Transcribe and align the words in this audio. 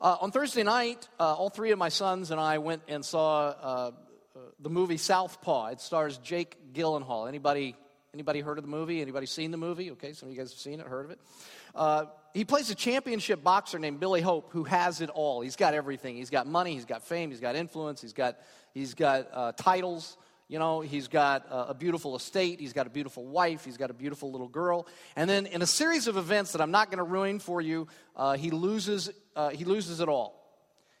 Uh, 0.00 0.16
on 0.20 0.30
Thursday 0.30 0.62
night, 0.62 1.08
uh, 1.20 1.34
all 1.34 1.50
three 1.50 1.70
of 1.70 1.78
my 1.78 1.88
sons 1.88 2.30
and 2.30 2.40
I 2.40 2.58
went 2.58 2.82
and 2.88 3.04
saw 3.04 3.48
uh, 3.48 3.90
uh 4.34 4.38
the 4.58 4.70
movie 4.70 4.96
Southpaw. 4.96 5.66
It 5.66 5.80
stars 5.80 6.18
Jake 6.18 6.56
Gyllenhaal. 6.72 7.28
Anybody, 7.28 7.76
anybody 8.12 8.40
heard 8.40 8.58
of 8.58 8.64
the 8.64 8.70
movie? 8.70 9.00
Anybody 9.00 9.26
seen 9.26 9.50
the 9.50 9.56
movie? 9.56 9.92
Okay, 9.92 10.12
some 10.12 10.28
of 10.28 10.34
you 10.34 10.40
guys 10.40 10.50
have 10.50 10.58
seen 10.58 10.80
it, 10.80 10.86
heard 10.86 11.04
of 11.04 11.10
it. 11.12 11.20
Uh, 11.74 12.04
he 12.32 12.44
plays 12.44 12.70
a 12.70 12.74
championship 12.74 13.42
boxer 13.44 13.78
named 13.78 14.00
Billy 14.00 14.20
Hope 14.20 14.50
who 14.50 14.64
has 14.64 15.00
it 15.00 15.10
all. 15.10 15.40
He's 15.40 15.56
got 15.56 15.74
everything. 15.74 16.16
He's 16.16 16.30
got 16.30 16.46
money, 16.46 16.74
he's 16.74 16.84
got 16.84 17.02
fame, 17.02 17.30
he's 17.30 17.40
got 17.40 17.56
influence, 17.56 18.00
he's 18.00 18.12
got, 18.12 18.38
he's 18.72 18.94
got 18.94 19.28
uh, 19.32 19.52
titles. 19.52 20.16
You 20.46 20.58
know, 20.58 20.80
he's 20.80 21.08
got 21.08 21.46
a, 21.48 21.70
a 21.70 21.74
beautiful 21.74 22.16
estate, 22.16 22.60
he's 22.60 22.74
got 22.74 22.86
a 22.86 22.90
beautiful 22.90 23.24
wife, 23.24 23.64
he's 23.64 23.78
got 23.78 23.90
a 23.90 23.94
beautiful 23.94 24.30
little 24.30 24.48
girl. 24.48 24.86
And 25.16 25.28
then 25.28 25.46
in 25.46 25.62
a 25.62 25.66
series 25.66 26.06
of 26.06 26.18
events 26.18 26.52
that 26.52 26.60
I'm 26.60 26.70
not 26.70 26.90
going 26.90 26.98
to 26.98 27.04
ruin 27.04 27.38
for 27.38 27.62
you, 27.62 27.88
uh, 28.14 28.36
he, 28.36 28.50
loses, 28.50 29.10
uh, 29.34 29.48
he 29.50 29.64
loses 29.64 30.00
it 30.00 30.08
all. 30.08 30.40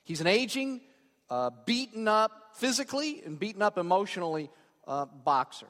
He's 0.02 0.22
an 0.22 0.26
aging, 0.26 0.80
uh, 1.28 1.50
beaten 1.66 2.08
up 2.08 2.52
physically 2.54 3.22
and 3.24 3.38
beaten 3.38 3.60
up 3.60 3.76
emotionally 3.76 4.50
uh, 4.86 5.04
boxer. 5.04 5.66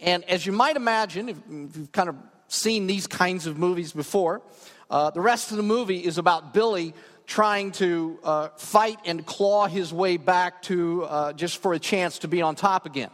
And 0.00 0.24
as 0.24 0.44
you 0.44 0.52
might 0.52 0.76
imagine, 0.76 1.28
if, 1.28 1.36
if 1.48 1.76
you've 1.76 1.92
kind 1.92 2.08
of 2.08 2.16
seen 2.48 2.86
these 2.86 3.06
kinds 3.06 3.46
of 3.46 3.56
movies 3.56 3.92
before, 3.92 4.42
uh, 4.90 5.10
the 5.10 5.20
rest 5.20 5.50
of 5.50 5.56
the 5.56 5.62
movie 5.62 5.98
is 5.98 6.18
about 6.18 6.54
Billy 6.54 6.94
trying 7.26 7.72
to 7.72 8.18
uh, 8.22 8.48
fight 8.56 8.98
and 9.04 9.24
claw 9.26 9.66
his 9.66 9.92
way 9.92 10.16
back 10.16 10.62
to 10.62 11.04
uh, 11.04 11.32
just 11.32 11.60
for 11.62 11.74
a 11.74 11.78
chance 11.78 12.20
to 12.20 12.28
be 12.28 12.42
on 12.42 12.54
top 12.54 12.86
again. 12.86 13.10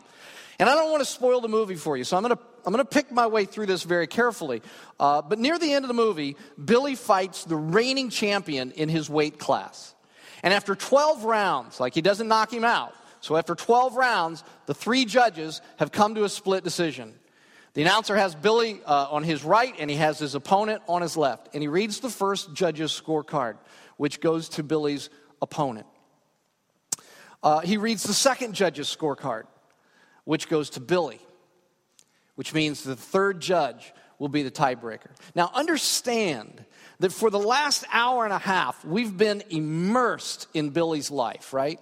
And 0.58 0.68
I 0.68 0.74
don't 0.74 0.90
want 0.90 1.00
to 1.00 1.08
spoil 1.08 1.40
the 1.40 1.48
movie 1.48 1.76
for 1.76 1.96
you, 1.96 2.04
so 2.04 2.16
I'm 2.16 2.22
going 2.22 2.36
to 2.36 2.42
I'm 2.64 2.72
going 2.72 2.84
to 2.84 2.88
pick 2.88 3.10
my 3.10 3.26
way 3.26 3.44
through 3.44 3.66
this 3.66 3.82
very 3.82 4.06
carefully. 4.06 4.62
Uh, 5.00 5.20
but 5.20 5.40
near 5.40 5.58
the 5.58 5.72
end 5.72 5.84
of 5.84 5.88
the 5.88 5.94
movie, 5.94 6.36
Billy 6.64 6.94
fights 6.94 7.44
the 7.44 7.56
reigning 7.56 8.08
champion 8.08 8.70
in 8.72 8.88
his 8.88 9.10
weight 9.10 9.40
class. 9.40 9.96
And 10.44 10.54
after 10.54 10.76
12 10.76 11.24
rounds, 11.24 11.80
like 11.80 11.94
he 11.94 12.02
doesn't 12.02 12.28
knock 12.28 12.52
him 12.52 12.62
out, 12.62 12.94
so 13.20 13.36
after 13.36 13.54
12 13.54 13.96
rounds, 13.96 14.44
the 14.66 14.74
three 14.74 15.04
judges 15.04 15.60
have 15.78 15.90
come 15.90 16.14
to 16.16 16.24
a 16.24 16.28
split 16.28 16.64
decision. 16.64 17.14
The 17.74 17.82
announcer 17.82 18.16
has 18.16 18.34
Billy 18.34 18.80
uh, 18.84 19.08
on 19.10 19.22
his 19.22 19.44
right 19.44 19.74
and 19.78 19.88
he 19.88 19.96
has 19.96 20.18
his 20.18 20.34
opponent 20.34 20.82
on 20.88 21.00
his 21.02 21.16
left. 21.16 21.48
And 21.54 21.62
he 21.62 21.68
reads 21.68 22.00
the 22.00 22.10
first 22.10 22.52
judge's 22.52 22.92
scorecard, 22.92 23.56
which 23.96 24.20
goes 24.20 24.48
to 24.50 24.62
Billy's 24.62 25.10
opponent. 25.40 25.86
Uh, 27.42 27.60
he 27.60 27.76
reads 27.76 28.04
the 28.04 28.14
second 28.14 28.54
judge's 28.54 28.94
scorecard, 28.94 29.44
which 30.24 30.48
goes 30.48 30.70
to 30.70 30.80
Billy, 30.80 31.20
which 32.36 32.54
means 32.54 32.84
the 32.84 32.96
third 32.96 33.40
judge 33.40 33.92
will 34.18 34.28
be 34.28 34.42
the 34.42 34.50
tiebreaker. 34.50 35.10
Now, 35.34 35.50
understand 35.52 36.64
that 37.00 37.12
for 37.12 37.30
the 37.30 37.40
last 37.40 37.84
hour 37.92 38.24
and 38.24 38.32
a 38.32 38.38
half, 38.38 38.84
we've 38.84 39.16
been 39.16 39.42
immersed 39.50 40.46
in 40.54 40.70
Billy's 40.70 41.10
life, 41.10 41.52
right? 41.52 41.80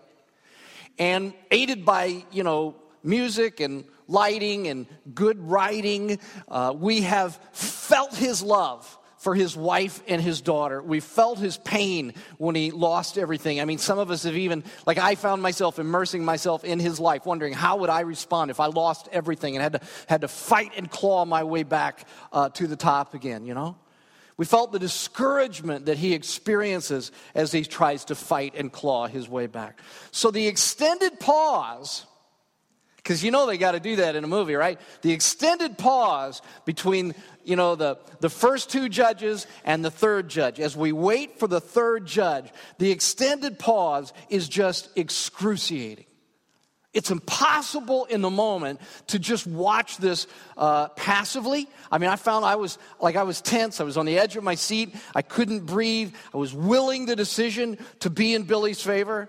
And 0.98 1.34
aided 1.50 1.84
by, 1.84 2.24
you 2.32 2.42
know, 2.42 2.76
music 3.02 3.60
and 3.60 3.84
lighting 4.08 4.68
and 4.68 4.86
good 5.14 5.38
writing. 5.38 6.18
Uh, 6.48 6.74
we 6.74 7.02
have 7.02 7.38
felt 7.52 8.14
his 8.14 8.42
love 8.42 8.98
for 9.20 9.34
his 9.34 9.54
wife 9.54 10.02
and 10.08 10.20
his 10.20 10.40
daughter. 10.40 10.82
We 10.82 11.00
felt 11.00 11.38
his 11.38 11.58
pain 11.58 12.14
when 12.38 12.54
he 12.54 12.70
lost 12.70 13.18
everything. 13.18 13.60
I 13.60 13.66
mean, 13.66 13.76
some 13.76 13.98
of 13.98 14.10
us 14.10 14.22
have 14.22 14.34
even, 14.34 14.64
like, 14.86 14.96
I 14.96 15.14
found 15.14 15.42
myself 15.42 15.78
immersing 15.78 16.24
myself 16.24 16.64
in 16.64 16.78
his 16.78 16.98
life, 16.98 17.26
wondering 17.26 17.52
how 17.52 17.76
would 17.78 17.90
I 17.90 18.00
respond 18.00 18.50
if 18.50 18.60
I 18.60 18.66
lost 18.66 19.08
everything 19.12 19.56
and 19.56 19.62
had 19.62 19.72
to, 19.74 19.80
had 20.08 20.20
to 20.22 20.28
fight 20.28 20.72
and 20.74 20.90
claw 20.90 21.26
my 21.26 21.44
way 21.44 21.64
back 21.64 22.08
uh, 22.32 22.48
to 22.48 22.66
the 22.66 22.76
top 22.76 23.12
again, 23.12 23.44
you 23.44 23.52
know? 23.52 23.76
We 24.38 24.46
felt 24.46 24.72
the 24.72 24.78
discouragement 24.78 25.84
that 25.84 25.98
he 25.98 26.14
experiences 26.14 27.12
as 27.34 27.52
he 27.52 27.62
tries 27.62 28.06
to 28.06 28.14
fight 28.14 28.54
and 28.56 28.72
claw 28.72 29.06
his 29.06 29.28
way 29.28 29.48
back. 29.48 29.80
So 30.12 30.30
the 30.30 30.46
extended 30.46 31.20
pause 31.20 32.06
because 33.10 33.24
you 33.24 33.32
know 33.32 33.44
they 33.44 33.58
got 33.58 33.72
to 33.72 33.80
do 33.80 33.96
that 33.96 34.14
in 34.14 34.22
a 34.22 34.28
movie, 34.28 34.54
right? 34.54 34.78
The 35.02 35.10
extended 35.10 35.76
pause 35.76 36.42
between, 36.64 37.16
you 37.42 37.56
know, 37.56 37.74
the, 37.74 37.98
the 38.20 38.30
first 38.30 38.70
two 38.70 38.88
judges 38.88 39.48
and 39.64 39.84
the 39.84 39.90
third 39.90 40.28
judge. 40.28 40.60
As 40.60 40.76
we 40.76 40.92
wait 40.92 41.40
for 41.40 41.48
the 41.48 41.60
third 41.60 42.06
judge, 42.06 42.52
the 42.78 42.92
extended 42.92 43.58
pause 43.58 44.12
is 44.28 44.48
just 44.48 44.90
excruciating. 44.94 46.04
It's 46.94 47.10
impossible 47.10 48.04
in 48.04 48.22
the 48.22 48.30
moment 48.30 48.80
to 49.08 49.18
just 49.18 49.44
watch 49.44 49.96
this 49.96 50.28
uh, 50.56 50.86
passively. 50.90 51.68
I 51.90 51.98
mean, 51.98 52.10
I 52.10 52.14
found 52.14 52.44
I 52.44 52.54
was 52.54 52.78
like 53.00 53.16
I 53.16 53.24
was 53.24 53.40
tense. 53.40 53.80
I 53.80 53.84
was 53.84 53.96
on 53.96 54.06
the 54.06 54.20
edge 54.20 54.36
of 54.36 54.44
my 54.44 54.54
seat. 54.54 54.94
I 55.16 55.22
couldn't 55.22 55.66
breathe. 55.66 56.14
I 56.32 56.36
was 56.36 56.54
willing 56.54 57.06
the 57.06 57.16
decision 57.16 57.76
to 58.00 58.08
be 58.08 58.34
in 58.34 58.44
Billy's 58.44 58.80
favor. 58.80 59.28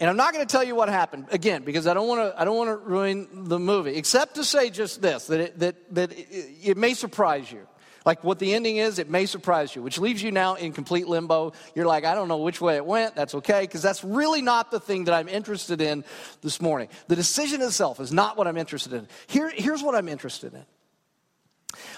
And 0.00 0.08
I'm 0.08 0.16
not 0.16 0.32
going 0.32 0.46
to 0.46 0.50
tell 0.50 0.62
you 0.62 0.76
what 0.76 0.88
happened 0.88 1.26
again 1.32 1.64
because 1.64 1.86
I 1.88 1.94
don't 1.94 2.06
want 2.06 2.20
to. 2.20 2.40
I 2.40 2.44
don't 2.44 2.56
want 2.56 2.68
to 2.68 2.76
ruin 2.76 3.26
the 3.48 3.58
movie, 3.58 3.96
except 3.96 4.36
to 4.36 4.44
say 4.44 4.70
just 4.70 5.02
this: 5.02 5.26
that 5.26 5.40
it, 5.40 5.58
that 5.58 5.94
that 5.94 6.12
it, 6.12 6.28
it 6.62 6.76
may 6.76 6.94
surprise 6.94 7.50
you. 7.50 7.66
Like 8.06 8.22
what 8.22 8.38
the 8.38 8.54
ending 8.54 8.76
is, 8.76 8.98
it 8.98 9.10
may 9.10 9.26
surprise 9.26 9.74
you, 9.74 9.82
which 9.82 9.98
leaves 9.98 10.22
you 10.22 10.30
now 10.30 10.54
in 10.54 10.72
complete 10.72 11.08
limbo. 11.08 11.52
You're 11.74 11.86
like, 11.86 12.04
I 12.04 12.14
don't 12.14 12.28
know 12.28 12.38
which 12.38 12.60
way 12.60 12.76
it 12.76 12.86
went. 12.86 13.16
That's 13.16 13.34
okay, 13.34 13.62
because 13.62 13.82
that's 13.82 14.02
really 14.04 14.40
not 14.40 14.70
the 14.70 14.80
thing 14.80 15.04
that 15.04 15.14
I'm 15.14 15.28
interested 15.28 15.82
in 15.82 16.04
this 16.40 16.62
morning. 16.62 16.88
The 17.08 17.16
decision 17.16 17.60
itself 17.60 18.00
is 18.00 18.12
not 18.12 18.38
what 18.38 18.46
I'm 18.46 18.56
interested 18.56 18.92
in. 18.92 19.08
Here, 19.26 19.50
here's 19.50 19.82
what 19.82 19.94
I'm 19.94 20.08
interested 20.08 20.54
in 20.54 20.64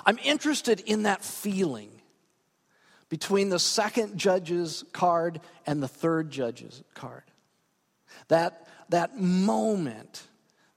I'm 0.06 0.19
interested 0.25 0.81
in 0.81 1.05
that 1.05 1.22
feeling 1.22 1.91
between 3.10 3.50
the 3.50 3.59
second 3.59 4.16
judge's 4.16 4.84
card 4.93 5.41
and 5.66 5.83
the 5.83 5.89
third 5.89 6.31
judge's 6.31 6.83
card 6.94 7.22
that, 8.30 8.66
that 8.88 9.16
moment 9.18 10.26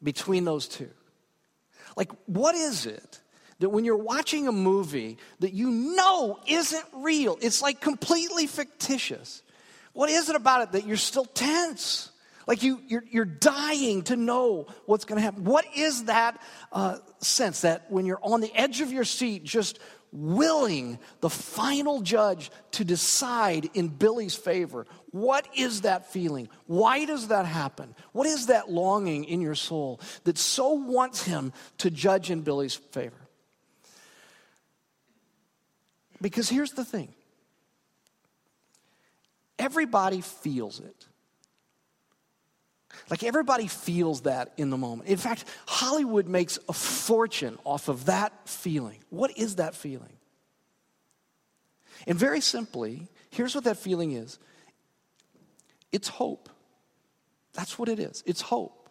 between 0.03 0.45
those 0.45 0.67
two. 0.67 0.89
Like, 1.95 2.11
what 2.25 2.55
is 2.55 2.85
it 2.85 3.21
that 3.59 3.69
when 3.69 3.85
you're 3.85 3.95
watching 3.95 4.47
a 4.47 4.51
movie 4.51 5.17
that 5.39 5.53
you 5.53 5.71
know 5.71 6.39
isn't 6.47 6.85
real, 6.95 7.37
it's 7.41 7.61
like 7.61 7.79
completely 7.79 8.45
fictitious? 8.45 9.41
What 9.93 10.09
is 10.09 10.29
it 10.29 10.35
about 10.35 10.61
it 10.61 10.71
that 10.73 10.85
you're 10.85 10.97
still 10.97 11.25
tense? 11.25 12.11
Like 12.47 12.63
you, 12.63 12.81
you're, 12.87 13.03
you're 13.09 13.25
dying 13.25 14.01
to 14.03 14.15
know 14.15 14.67
what's 14.85 15.05
going 15.05 15.17
to 15.17 15.23
happen. 15.23 15.45
What 15.45 15.65
is 15.75 16.05
that 16.05 16.41
uh, 16.71 16.97
sense 17.19 17.61
that 17.61 17.89
when 17.89 18.05
you're 18.05 18.19
on 18.21 18.41
the 18.41 18.53
edge 18.53 18.81
of 18.81 18.91
your 18.91 19.05
seat, 19.05 19.43
just 19.43 19.79
willing 20.13 20.99
the 21.21 21.29
final 21.29 22.01
judge 22.01 22.51
to 22.71 22.85
decide 22.85 23.69
in 23.73 23.87
Billy's 23.87 24.35
favor. 24.35 24.85
What 25.11 25.47
is 25.55 25.81
that 25.81 26.11
feeling? 26.11 26.47
Why 26.67 27.05
does 27.05 27.29
that 27.29 27.45
happen? 27.45 27.95
What 28.11 28.27
is 28.27 28.45
that 28.45 28.69
longing 28.71 29.25
in 29.25 29.41
your 29.41 29.55
soul 29.55 29.99
that 30.23 30.37
so 30.37 30.73
wants 30.73 31.23
him 31.23 31.51
to 31.79 31.89
judge 31.89 32.29
in 32.29 32.41
Billy's 32.41 32.75
favor? 32.75 33.17
Because 36.21 36.47
here's 36.47 36.71
the 36.71 36.85
thing 36.85 37.13
everybody 39.59 40.21
feels 40.21 40.79
it. 40.79 41.07
Like 43.09 43.23
everybody 43.23 43.67
feels 43.67 44.21
that 44.21 44.53
in 44.57 44.69
the 44.69 44.77
moment. 44.77 45.09
In 45.09 45.17
fact, 45.17 45.45
Hollywood 45.67 46.27
makes 46.27 46.57
a 46.69 46.73
fortune 46.73 47.57
off 47.63 47.89
of 47.89 48.05
that 48.05 48.33
feeling. 48.47 48.99
What 49.09 49.37
is 49.37 49.57
that 49.57 49.75
feeling? 49.75 50.13
And 52.07 52.17
very 52.17 52.41
simply, 52.41 53.07
here's 53.29 53.55
what 53.55 53.65
that 53.65 53.77
feeling 53.77 54.13
is 54.13 54.39
it's 55.91 56.07
hope. 56.07 56.49
That's 57.53 57.77
what 57.77 57.87
it 57.87 57.99
is. 57.99 58.23
It's 58.25 58.41
hope. 58.41 58.89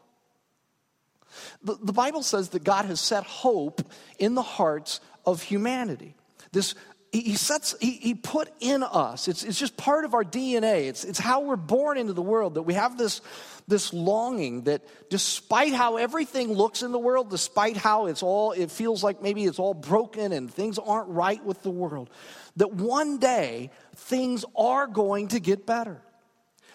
The, 1.63 1.77
the 1.83 1.93
Bible 1.93 2.23
says 2.23 2.51
that 2.51 2.63
God 2.63 2.85
has 2.85 3.01
set 3.01 3.25
hope 3.25 3.81
in 4.19 4.35
the 4.35 4.43
hearts 4.43 5.01
of 5.27 5.43
humanity. 5.43 6.15
This 6.53 6.75
he 7.13 7.35
sets 7.35 7.77
he, 7.81 7.93
he 7.93 8.15
put 8.15 8.49
in 8.61 8.83
us 8.83 9.29
it's, 9.29 9.45
it's 9.45 9.59
just 9.59 9.77
part 9.77 10.05
of 10.05 10.15
our 10.15 10.25
dna 10.25 10.89
it's, 10.89 11.05
it's 11.05 11.19
how 11.19 11.41
we're 11.43 11.57
born 11.57 11.99
into 11.99 12.13
the 12.13 12.23
world 12.23 12.55
that 12.55 12.63
we 12.63 12.75
have 12.75 12.97
this 12.97 13.21
this 13.69 13.93
longing 13.93 14.63
that 14.63 14.83
despite 15.11 15.73
how 15.73 15.97
everything 15.99 16.53
looks 16.53 16.83
in 16.83 16.91
the 16.91 16.99
world 16.99 17.31
despite 17.31 17.77
how 17.77 18.07
it's 18.07 18.23
all 18.23 18.53
it 18.53 18.71
feels 18.71 19.05
like 19.05 19.23
maybe 19.23 19.45
it's 19.45 19.59
all 19.59 19.75
broken 19.75 20.33
and 20.33 20.53
things 20.53 20.79
aren't 20.79 21.09
right 21.09 21.45
with 21.45 21.63
the 21.63 21.71
world 21.71 22.11
that 22.57 22.75
one 22.75 23.19
day 23.19 23.71
things 23.95 24.45
are 24.57 24.87
going 24.87 25.29
to 25.29 25.41
get 25.41 25.67
better. 25.67 26.03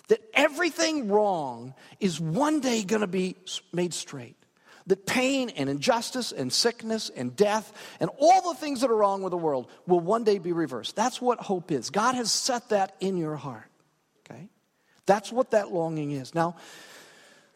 That 0.07 0.22
everything 0.33 1.10
wrong 1.10 1.74
is 2.00 2.19
one 2.19 2.62
day 2.62 2.83
going 2.83 3.01
to 3.01 3.07
be 3.07 3.36
made 3.74 3.94
straight 3.94 4.38
that 4.88 5.06
pain 5.06 5.50
and 5.50 5.69
injustice 5.69 6.31
and 6.31 6.51
sickness 6.51 7.10
and 7.16 7.36
death 7.36 7.72
and 8.00 8.10
all 8.18 8.54
the 8.54 8.60
things 8.60 8.81
that 8.81 8.89
are 8.89 8.95
wrong 8.95 9.22
with 9.22 9.31
the 9.31 9.38
world 9.38 9.69
will 9.86 10.00
one 10.00 10.24
day 10.24 10.38
be 10.38 10.54
reversed. 10.54 10.95
That's 10.95 11.22
what 11.22 11.39
hope 11.39 11.72
is. 11.72 11.89
God 11.89 12.16
has 12.16 12.31
set 12.31 12.69
that 12.69 12.95
in 13.00 13.18
your 13.18 13.36
heart. 13.36 13.69
Okay? 14.30 14.50
That's 15.06 15.31
what 15.31 15.51
that 15.51 15.72
longing 15.72 16.12
is. 16.12 16.34
Now, 16.34 16.56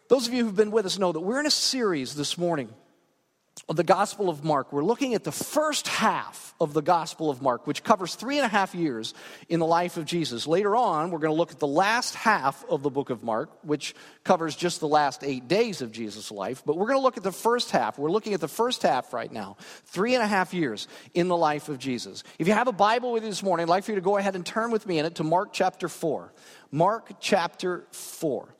those 0.10 0.28
of 0.28 0.34
you 0.34 0.46
who've 0.46 0.56
been 0.56 0.72
with 0.72 0.86
us 0.86 1.00
know 1.00 1.12
that 1.12 1.22
we're 1.22 1.40
in 1.40 1.46
a 1.46 1.52
series 1.52 2.16
this 2.16 2.38
morning 2.38 2.70
of 3.72 3.78
the 3.78 3.84
Gospel 3.86 4.30
of 4.30 4.44
Mark. 4.44 4.74
We're 4.74 4.84
looking 4.84 5.14
at 5.14 5.24
the 5.24 5.32
first 5.32 5.88
half 5.88 6.54
of 6.60 6.74
the 6.74 6.82
Gospel 6.82 7.30
of 7.30 7.42
Mark, 7.42 7.66
which 7.66 7.86
covers 7.86 8.16
three 8.16 8.38
and 8.38 8.46
a 8.46 8.50
half 8.50 8.76
years 8.76 9.14
in 9.48 9.62
the 9.62 9.66
life 9.66 9.96
of 9.96 10.04
Jesus. 10.04 10.46
Later 10.46 10.76
on, 10.76 11.10
we're 11.10 11.20
going 11.20 11.32
to 11.32 11.38
look 11.38 11.52
at 11.52 11.60
the 11.60 11.68
last 11.68 12.14
half 12.14 12.66
of 12.68 12.84
the 12.84 12.90
book 12.90 13.10
of 13.10 13.24
Mark, 13.24 13.50
which 13.64 13.96
covers 14.26 14.58
just 14.58 14.82
the 14.82 14.90
last 14.90 15.24
eight 15.24 15.48
days 15.48 15.82
of 15.82 15.94
Jesus' 15.94 16.32
life. 16.32 16.64
But 16.66 16.76
we're 16.76 16.88
going 16.88 17.00
to 17.00 17.02
look 17.02 17.16
at 17.16 17.24
the 17.24 17.32
first 17.32 17.72
half. 17.72 17.98
We're 17.98 18.12
looking 18.12 18.34
at 18.34 18.42
the 18.42 18.50
first 18.50 18.84
half 18.84 19.14
right 19.14 19.32
now, 19.32 19.56
three 19.86 20.16
and 20.16 20.22
a 20.22 20.28
half 20.28 20.54
years 20.54 20.90
in 21.14 21.30
the 21.30 21.38
life 21.38 21.70
of 21.70 21.80
Jesus. 21.80 22.26
If 22.40 22.50
you 22.50 22.54
have 22.54 22.68
a 22.68 22.74
Bible 22.74 23.14
with 23.14 23.24
you 23.24 23.30
this 23.30 23.42
morning, 23.42 23.64
I'd 23.64 23.70
like 23.70 23.86
for 23.86 23.92
you 23.92 23.96
to 23.96 24.02
go 24.02 24.18
ahead 24.18 24.36
and 24.36 24.46
turn 24.46 24.72
with 24.72 24.86
me 24.86 25.00
in 25.00 25.06
it 25.06 25.16
to 25.16 25.24
Mark 25.24 25.54
chapter 25.54 25.88
4. 25.88 26.34
Mark 26.72 27.14
chapter 27.22 27.86
4. 27.92 28.54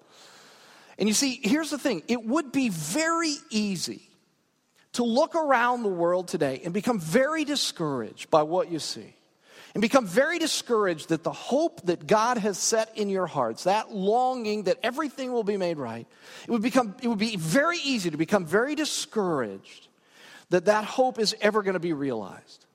And 0.98 1.10
you 1.10 1.14
see, 1.14 1.42
here's 1.44 1.70
the 1.70 1.78
thing 1.78 2.02
it 2.08 2.24
would 2.24 2.54
be 2.54 2.70
very 2.70 3.36
easy 3.50 4.08
to 4.94 5.04
look 5.04 5.36
around 5.36 5.84
the 5.84 5.90
world 5.90 6.28
today 6.28 6.62
and 6.64 6.74
become 6.74 7.00
very 7.00 7.46
discouraged 7.46 8.30
by 8.30 8.44
what 8.44 8.72
you 8.72 8.80
see. 8.80 9.16
And 9.74 9.82
become 9.82 10.06
very 10.06 10.38
discouraged 10.38 11.10
that 11.10 11.24
the 11.24 11.32
hope 11.32 11.82
that 11.84 12.06
God 12.06 12.38
has 12.38 12.58
set 12.58 12.98
in 12.98 13.08
your 13.08 13.26
hearts, 13.26 13.64
that 13.64 13.94
longing 13.94 14.64
that 14.64 14.80
everything 14.84 15.32
will 15.32 15.46
be 15.46 15.56
made 15.56 15.78
right, 15.78 16.06
it 16.46 16.52
would, 16.52 16.62
become, 16.62 16.94
it 17.02 17.08
would 17.08 17.18
be 17.18 17.38
very 17.38 17.78
easy 17.78 18.12
to 18.12 18.18
become 18.18 18.46
very 18.46 18.76
discouraged 18.76 19.88
that 20.50 20.66
that 20.66 20.84
hope 20.84 21.20
is 21.20 21.34
ever 21.40 21.64
going 21.64 21.76
to 21.76 21.80
be 21.80 21.94
realized. 21.94 22.66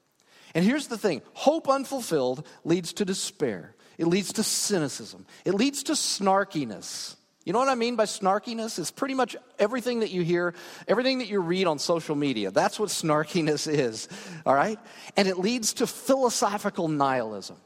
And 0.54 0.64
here's 0.64 0.86
the 0.86 0.96
thing 0.96 1.20
hope 1.34 1.68
unfulfilled 1.68 2.46
leads 2.64 2.94
to 2.94 3.04
despair, 3.04 3.74
it 3.98 4.06
leads 4.06 4.32
to 4.34 4.42
cynicism, 4.42 5.26
it 5.44 5.52
leads 5.52 5.82
to 5.84 5.92
snarkiness. 5.92 7.15
You 7.46 7.52
know 7.52 7.60
what 7.60 7.68
I 7.68 7.76
mean 7.76 7.94
by 7.94 8.06
snarkiness? 8.06 8.76
It's 8.80 8.90
pretty 8.90 9.14
much 9.14 9.36
everything 9.56 10.00
that 10.00 10.10
you 10.10 10.22
hear, 10.22 10.52
everything 10.88 11.18
that 11.18 11.28
you 11.28 11.38
read 11.38 11.68
on 11.68 11.78
social 11.78 12.16
media. 12.16 12.50
That's 12.50 12.76
what 12.76 12.88
snarkiness 12.88 13.72
is, 13.72 14.08
all 14.44 14.54
right? 14.54 14.80
And 15.16 15.28
it 15.28 15.38
leads 15.38 15.74
to 15.74 15.86
philosophical 15.86 16.88
nihilism. 16.88 17.56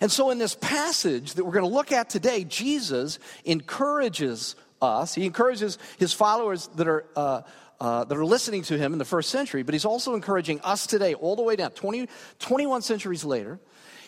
And 0.00 0.10
so, 0.10 0.30
in 0.30 0.38
this 0.38 0.54
passage 0.54 1.34
that 1.34 1.44
we're 1.44 1.52
going 1.52 1.68
to 1.68 1.74
look 1.74 1.92
at 1.92 2.08
today, 2.08 2.44
Jesus 2.44 3.18
encourages 3.44 4.56
us, 4.80 5.14
he 5.14 5.26
encourages 5.26 5.78
his 5.98 6.12
followers 6.14 6.68
that 6.76 6.88
are. 6.88 7.04
Uh, 7.14 7.42
uh, 7.82 8.04
that 8.04 8.18
are 8.18 8.26
listening 8.26 8.60
to 8.60 8.76
him 8.76 8.92
in 8.92 8.98
the 8.98 9.06
first 9.06 9.30
century, 9.30 9.62
but 9.62 9.72
he's 9.72 9.86
also 9.86 10.14
encouraging 10.14 10.60
us 10.60 10.86
today, 10.86 11.14
all 11.14 11.34
the 11.34 11.40
way 11.40 11.56
down, 11.56 11.70
20, 11.70 12.10
21 12.38 12.82
centuries 12.82 13.24
later. 13.24 13.58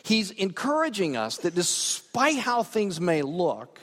He's 0.02 0.30
encouraging 0.30 1.16
us 1.16 1.38
that 1.38 1.54
despite 1.54 2.36
how 2.36 2.64
things 2.64 3.00
may 3.00 3.22
look, 3.22 3.80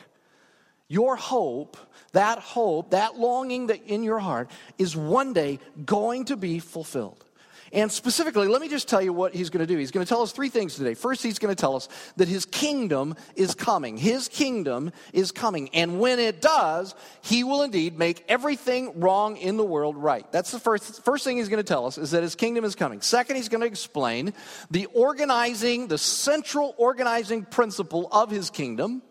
your 0.89 1.15
hope, 1.15 1.77
that 2.11 2.39
hope, 2.39 2.89
that 2.89 3.17
longing 3.17 3.67
that 3.67 3.85
in 3.85 4.03
your 4.03 4.19
heart 4.19 4.51
is 4.77 4.95
one 4.95 5.31
day 5.31 5.59
going 5.85 6.25
to 6.25 6.35
be 6.35 6.59
fulfilled. 6.59 7.23
And 7.71 7.91
specifically, 7.91 8.47
let 8.47 8.61
me 8.61 8.67
just 8.67 8.87
tell 8.87 9.01
you 9.01 9.13
what 9.13 9.35
he's 9.35 9.51
going 9.51 9.65
to 9.65 9.71
do. 9.71 9.77
He's 9.77 9.91
going 9.91 10.05
to 10.05 10.09
tell 10.09 10.23
us 10.23 10.31
three 10.31 10.49
things 10.49 10.75
today. 10.75 10.95
First, 10.95 11.21
he's 11.21 11.37
going 11.37 11.55
to 11.55 11.59
tell 11.59 11.75
us 11.75 11.87
that 12.17 12.27
his 12.27 12.45
kingdom 12.45 13.15
is 13.35 13.53
coming. 13.53 13.95
His 13.95 14.27
kingdom 14.27 14.91
is 15.13 15.31
coming. 15.31 15.69
And 15.75 15.99
when 15.99 16.19
it 16.19 16.41
does, 16.41 16.95
he 17.21 17.43
will 17.43 17.61
indeed 17.61 17.97
make 17.97 18.25
everything 18.27 18.99
wrong 18.99 19.37
in 19.37 19.57
the 19.57 19.63
world 19.63 19.97
right. 19.97 20.29
That's 20.31 20.51
the 20.51 20.59
first, 20.59 21.03
first 21.03 21.23
thing 21.23 21.37
he's 21.37 21.49
going 21.49 21.63
to 21.63 21.67
tell 21.67 21.85
us 21.85 21.99
is 21.99 22.11
that 22.11 22.23
his 22.23 22.33
kingdom 22.33 22.65
is 22.65 22.75
coming. 22.75 23.01
Second, 23.01 23.35
he's 23.35 23.49
going 23.49 23.61
to 23.61 23.67
explain 23.67 24.33
the 24.71 24.87
organizing, 24.87 25.87
the 25.87 25.99
central 25.99 26.73
organizing 26.77 27.45
principle 27.45 28.07
of 28.11 28.31
his 28.31 28.49
kingdom. 28.49 29.03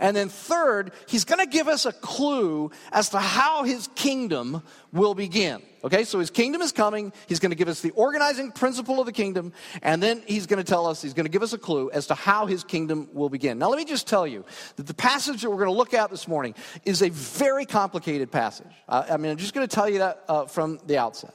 And 0.00 0.16
then, 0.16 0.28
third, 0.28 0.92
he's 1.06 1.24
going 1.24 1.38
to 1.38 1.46
give 1.46 1.68
us 1.68 1.86
a 1.86 1.92
clue 1.92 2.72
as 2.90 3.10
to 3.10 3.20
how 3.20 3.62
his 3.62 3.88
kingdom 3.94 4.62
will 4.92 5.14
begin. 5.14 5.62
Okay, 5.84 6.04
so 6.04 6.18
his 6.18 6.30
kingdom 6.30 6.60
is 6.60 6.72
coming. 6.72 7.12
He's 7.26 7.38
going 7.38 7.52
to 7.52 7.56
give 7.56 7.68
us 7.68 7.80
the 7.80 7.90
organizing 7.92 8.50
principle 8.50 8.98
of 8.98 9.06
the 9.06 9.12
kingdom. 9.12 9.52
And 9.82 10.02
then 10.02 10.22
he's 10.26 10.46
going 10.46 10.58
to 10.58 10.64
tell 10.64 10.86
us, 10.86 11.00
he's 11.00 11.14
going 11.14 11.24
to 11.26 11.30
give 11.30 11.42
us 11.42 11.52
a 11.52 11.58
clue 11.58 11.90
as 11.90 12.08
to 12.08 12.14
how 12.14 12.46
his 12.46 12.64
kingdom 12.64 13.08
will 13.12 13.28
begin. 13.28 13.58
Now, 13.58 13.68
let 13.68 13.78
me 13.78 13.84
just 13.84 14.06
tell 14.06 14.26
you 14.26 14.44
that 14.76 14.86
the 14.86 14.94
passage 14.94 15.42
that 15.42 15.50
we're 15.50 15.56
going 15.56 15.68
to 15.68 15.74
look 15.76 15.94
at 15.94 16.10
this 16.10 16.26
morning 16.26 16.54
is 16.84 17.02
a 17.02 17.10
very 17.10 17.64
complicated 17.64 18.30
passage. 18.30 18.72
Uh, 18.88 19.04
I 19.10 19.16
mean, 19.16 19.32
I'm 19.32 19.38
just 19.38 19.54
going 19.54 19.66
to 19.66 19.74
tell 19.74 19.88
you 19.88 19.98
that 19.98 20.24
uh, 20.28 20.46
from 20.46 20.80
the 20.86 20.98
outset. 20.98 21.34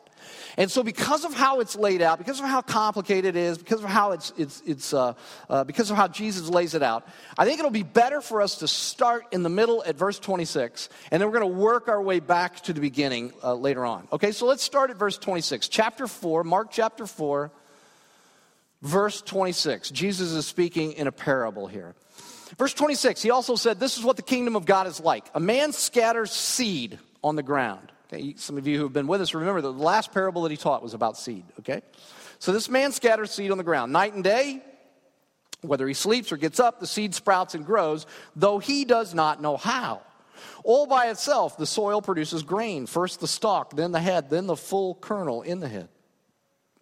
And 0.57 0.71
so, 0.71 0.83
because 0.83 1.25
of 1.25 1.33
how 1.33 1.59
it's 1.59 1.75
laid 1.75 2.01
out, 2.01 2.17
because 2.17 2.39
of 2.39 2.45
how 2.45 2.61
complicated 2.61 3.35
it 3.35 3.39
is, 3.39 3.57
because 3.57 3.83
of 3.83 3.89
how 3.89 4.11
it's, 4.11 4.33
it's, 4.37 4.61
it's 4.65 4.93
uh, 4.93 5.13
uh, 5.49 5.63
because 5.63 5.91
of 5.91 5.97
how 5.97 6.07
Jesus 6.07 6.49
lays 6.49 6.73
it 6.73 6.83
out, 6.83 7.07
I 7.37 7.45
think 7.45 7.59
it'll 7.59 7.71
be 7.71 7.83
better 7.83 8.21
for 8.21 8.41
us 8.41 8.59
to 8.59 8.67
start 8.67 9.25
in 9.31 9.43
the 9.43 9.49
middle 9.49 9.83
at 9.85 9.97
verse 9.97 10.19
26, 10.19 10.89
and 11.11 11.21
then 11.21 11.29
we're 11.29 11.39
going 11.39 11.51
to 11.53 11.59
work 11.59 11.87
our 11.87 12.01
way 12.01 12.19
back 12.19 12.61
to 12.61 12.73
the 12.73 12.81
beginning 12.81 13.33
uh, 13.43 13.53
later 13.53 13.85
on. 13.85 14.07
Okay, 14.11 14.31
so 14.31 14.45
let's 14.45 14.63
start 14.63 14.89
at 14.89 14.97
verse 14.97 15.17
26, 15.17 15.67
chapter 15.67 16.07
4, 16.07 16.43
Mark 16.43 16.69
chapter 16.71 17.05
4, 17.05 17.51
verse 18.81 19.21
26. 19.21 19.91
Jesus 19.91 20.31
is 20.31 20.45
speaking 20.45 20.93
in 20.93 21.07
a 21.07 21.11
parable 21.11 21.67
here. 21.67 21.95
Verse 22.57 22.73
26, 22.73 23.21
he 23.21 23.31
also 23.31 23.55
said, 23.55 23.79
This 23.79 23.97
is 23.97 24.03
what 24.03 24.15
the 24.15 24.21
kingdom 24.21 24.55
of 24.55 24.65
God 24.65 24.87
is 24.87 24.99
like. 24.99 25.25
A 25.33 25.39
man 25.39 25.73
scatters 25.73 26.31
seed 26.31 26.99
on 27.23 27.35
the 27.35 27.43
ground. 27.43 27.91
Some 28.37 28.57
of 28.57 28.67
you 28.67 28.77
who 28.77 28.83
have 28.83 28.93
been 28.93 29.07
with 29.07 29.21
us 29.21 29.33
remember 29.33 29.61
the 29.61 29.73
last 29.73 30.11
parable 30.11 30.43
that 30.43 30.51
he 30.51 30.57
taught 30.57 30.83
was 30.83 30.93
about 30.93 31.17
seed, 31.17 31.43
okay? 31.59 31.81
So 32.39 32.51
this 32.51 32.69
man 32.69 32.91
scatters 32.91 33.31
seed 33.31 33.51
on 33.51 33.57
the 33.57 33.63
ground. 33.63 33.91
Night 33.91 34.13
and 34.13 34.23
day, 34.23 34.61
whether 35.61 35.87
he 35.87 35.93
sleeps 35.93 36.31
or 36.31 36.37
gets 36.37 36.59
up, 36.59 36.79
the 36.79 36.87
seed 36.87 37.15
sprouts 37.15 37.55
and 37.55 37.65
grows, 37.65 38.05
though 38.35 38.59
he 38.59 38.85
does 38.85 39.13
not 39.13 39.41
know 39.41 39.57
how. 39.57 40.01
All 40.63 40.85
by 40.85 41.07
itself, 41.07 41.57
the 41.57 41.65
soil 41.65 42.01
produces 42.01 42.43
grain 42.43 42.85
first 42.85 43.19
the 43.19 43.27
stalk, 43.27 43.75
then 43.75 43.91
the 43.91 43.99
head, 43.99 44.29
then 44.29 44.47
the 44.47 44.55
full 44.55 44.95
kernel 44.95 45.41
in 45.41 45.59
the 45.59 45.69
head. 45.69 45.89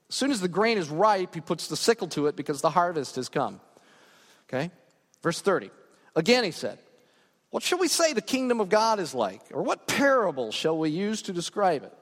As 0.09 0.15
soon 0.15 0.31
as 0.31 0.41
the 0.41 0.47
grain 0.47 0.77
is 0.77 0.89
ripe, 0.89 1.33
he 1.33 1.41
puts 1.41 1.67
the 1.67 1.77
sickle 1.77 2.07
to 2.09 2.27
it 2.27 2.35
because 2.35 2.61
the 2.61 2.69
harvest 2.69 3.15
has 3.15 3.29
come. 3.29 3.59
Okay? 4.47 4.71
Verse 5.21 5.41
30. 5.41 5.71
Again, 6.15 6.43
he 6.43 6.51
said, 6.51 6.77
what 7.53 7.61
shall 7.61 7.77
we 7.77 7.88
say 7.88 8.13
the 8.13 8.21
kingdom 8.21 8.59
of 8.59 8.69
God 8.69 9.00
is 9.00 9.13
like? 9.13 9.39
Or 9.51 9.61
what 9.61 9.85
parable 9.85 10.51
shall 10.51 10.75
we 10.75 10.89
use 10.89 11.21
to 11.21 11.33
describe 11.33 11.83
it? 11.83 11.94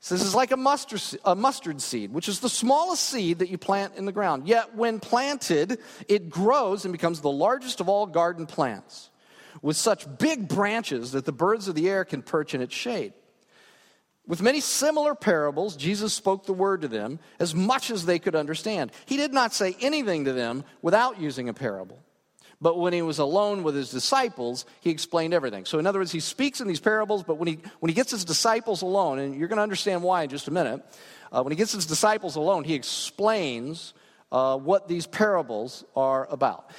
So 0.00 0.16
this 0.16 0.24
is 0.24 0.34
like 0.34 0.50
a 0.50 0.56
mustard, 0.56 1.00
a 1.24 1.36
mustard 1.36 1.80
seed, 1.80 2.12
which 2.12 2.28
is 2.28 2.40
the 2.40 2.48
smallest 2.48 3.04
seed 3.04 3.38
that 3.38 3.50
you 3.50 3.56
plant 3.56 3.94
in 3.94 4.04
the 4.04 4.10
ground. 4.10 4.48
Yet 4.48 4.74
when 4.74 4.98
planted, 4.98 5.78
it 6.08 6.28
grows 6.28 6.84
and 6.84 6.90
becomes 6.90 7.20
the 7.20 7.30
largest 7.30 7.78
of 7.78 7.88
all 7.88 8.04
garden 8.04 8.46
plants, 8.46 9.10
with 9.62 9.76
such 9.76 10.08
big 10.18 10.48
branches 10.48 11.12
that 11.12 11.24
the 11.24 11.30
birds 11.30 11.68
of 11.68 11.76
the 11.76 11.88
air 11.88 12.04
can 12.04 12.20
perch 12.20 12.52
in 12.52 12.60
its 12.60 12.74
shade. 12.74 13.12
With 14.26 14.42
many 14.42 14.58
similar 14.58 15.14
parables, 15.14 15.76
Jesus 15.76 16.14
spoke 16.14 16.46
the 16.46 16.52
word 16.52 16.82
to 16.82 16.88
them 16.88 17.20
as 17.38 17.54
much 17.54 17.92
as 17.92 18.06
they 18.06 18.18
could 18.18 18.34
understand. 18.34 18.90
He 19.06 19.16
did 19.16 19.32
not 19.32 19.54
say 19.54 19.76
anything 19.80 20.24
to 20.24 20.32
them 20.32 20.64
without 20.82 21.20
using 21.20 21.48
a 21.48 21.54
parable. 21.54 22.02
But 22.62 22.78
when 22.78 22.92
he 22.92 23.02
was 23.02 23.18
alone 23.18 23.64
with 23.64 23.74
his 23.74 23.90
disciples, 23.90 24.64
he 24.80 24.90
explained 24.90 25.34
everything. 25.34 25.64
So, 25.64 25.80
in 25.80 25.86
other 25.86 25.98
words, 25.98 26.12
he 26.12 26.20
speaks 26.20 26.60
in 26.60 26.68
these 26.68 26.78
parables, 26.78 27.24
but 27.24 27.34
when 27.34 27.48
he, 27.48 27.58
when 27.80 27.88
he 27.88 27.94
gets 27.94 28.12
his 28.12 28.24
disciples 28.24 28.82
alone, 28.82 29.18
and 29.18 29.34
you're 29.34 29.48
going 29.48 29.56
to 29.56 29.64
understand 29.64 30.04
why 30.04 30.22
in 30.22 30.30
just 30.30 30.46
a 30.46 30.52
minute, 30.52 30.80
uh, 31.32 31.42
when 31.42 31.50
he 31.50 31.56
gets 31.56 31.72
his 31.72 31.86
disciples 31.86 32.36
alone, 32.36 32.62
he 32.62 32.74
explains 32.74 33.94
uh, 34.30 34.56
what 34.56 34.86
these 34.86 35.08
parables 35.08 35.84
are 35.96 36.28
about. 36.30 36.70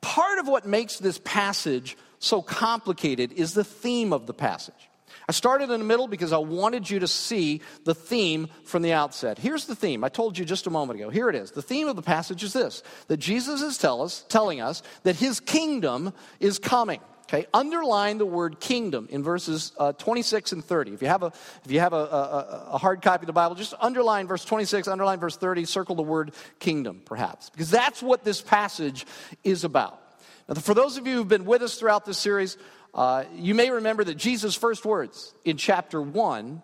Part 0.00 0.38
of 0.38 0.46
what 0.46 0.64
makes 0.64 0.98
this 0.98 1.20
passage 1.24 1.96
so 2.20 2.40
complicated 2.40 3.32
is 3.32 3.52
the 3.52 3.64
theme 3.64 4.12
of 4.12 4.28
the 4.28 4.34
passage. 4.34 4.88
I 5.28 5.32
started 5.32 5.70
in 5.70 5.78
the 5.78 5.86
middle 5.86 6.08
because 6.08 6.32
I 6.32 6.38
wanted 6.38 6.88
you 6.88 6.98
to 7.00 7.08
see 7.08 7.60
the 7.84 7.94
theme 7.94 8.48
from 8.64 8.82
the 8.82 8.92
outset. 8.92 9.38
Here's 9.38 9.66
the 9.66 9.76
theme. 9.76 10.04
I 10.04 10.08
told 10.08 10.36
you 10.36 10.44
just 10.44 10.66
a 10.66 10.70
moment 10.70 10.98
ago. 10.98 11.10
Here 11.10 11.28
it 11.28 11.36
is. 11.36 11.52
The 11.52 11.62
theme 11.62 11.88
of 11.88 11.96
the 11.96 12.02
passage 12.02 12.42
is 12.42 12.52
this 12.52 12.82
that 13.08 13.18
Jesus 13.18 13.62
is 13.62 13.78
tell 13.78 14.02
us, 14.02 14.24
telling 14.28 14.60
us 14.60 14.82
that 15.04 15.16
his 15.16 15.40
kingdom 15.40 16.12
is 16.40 16.58
coming. 16.58 17.00
Okay, 17.32 17.46
underline 17.54 18.18
the 18.18 18.26
word 18.26 18.60
kingdom 18.60 19.08
in 19.10 19.22
verses 19.22 19.72
uh, 19.78 19.92
26 19.92 20.52
and 20.52 20.62
30. 20.62 20.92
If 20.92 21.00
you 21.00 21.08
have, 21.08 21.22
a, 21.22 21.32
if 21.64 21.70
you 21.70 21.80
have 21.80 21.94
a, 21.94 21.96
a, 21.96 22.64
a 22.72 22.78
hard 22.78 23.00
copy 23.00 23.22
of 23.22 23.26
the 23.26 23.32
Bible, 23.32 23.54
just 23.54 23.72
underline 23.80 24.26
verse 24.26 24.44
26, 24.44 24.86
underline 24.86 25.18
verse 25.18 25.36
30, 25.36 25.64
circle 25.64 25.94
the 25.94 26.02
word 26.02 26.32
kingdom, 26.58 27.00
perhaps, 27.06 27.48
because 27.48 27.70
that's 27.70 28.02
what 28.02 28.22
this 28.22 28.42
passage 28.42 29.06
is 29.44 29.64
about. 29.64 29.98
Now, 30.46 30.56
for 30.56 30.74
those 30.74 30.98
of 30.98 31.06
you 31.06 31.16
who've 31.16 31.28
been 31.28 31.46
with 31.46 31.62
us 31.62 31.78
throughout 31.78 32.04
this 32.04 32.18
series, 32.18 32.58
uh, 32.94 33.24
you 33.34 33.54
may 33.54 33.70
remember 33.70 34.04
that 34.04 34.16
Jesus' 34.16 34.54
first 34.54 34.84
words 34.84 35.34
in 35.44 35.56
chapter 35.56 36.00
1 36.00 36.62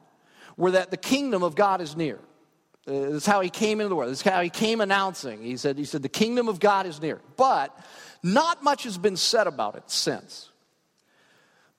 were 0.57 0.73
that 0.73 0.91
the 0.91 0.97
kingdom 0.97 1.43
of 1.43 1.55
God 1.55 1.81
is 1.81 1.97
near. 1.97 2.19
Uh, 2.87 3.11
that's 3.11 3.27
how 3.27 3.41
he 3.41 3.51
came 3.51 3.81
into 3.81 3.89
the 3.89 3.97
world. 3.97 4.11
That's 4.11 4.23
how 4.23 4.41
he 4.41 4.51
came 4.51 4.81
announcing. 4.81 5.43
He 5.43 5.57
said, 5.57 5.79
he 5.79 5.85
said, 5.85 6.03
the 6.03 6.09
kingdom 6.09 6.49
of 6.49 6.61
God 6.61 6.87
is 6.87 7.01
near. 7.01 7.21
But 7.37 7.79
not 8.23 8.63
much 8.63 8.85
has 8.85 8.99
been 8.99 9.17
said 9.17 9.47
about 9.47 9.77
it 9.77 9.85
since. 9.87 10.51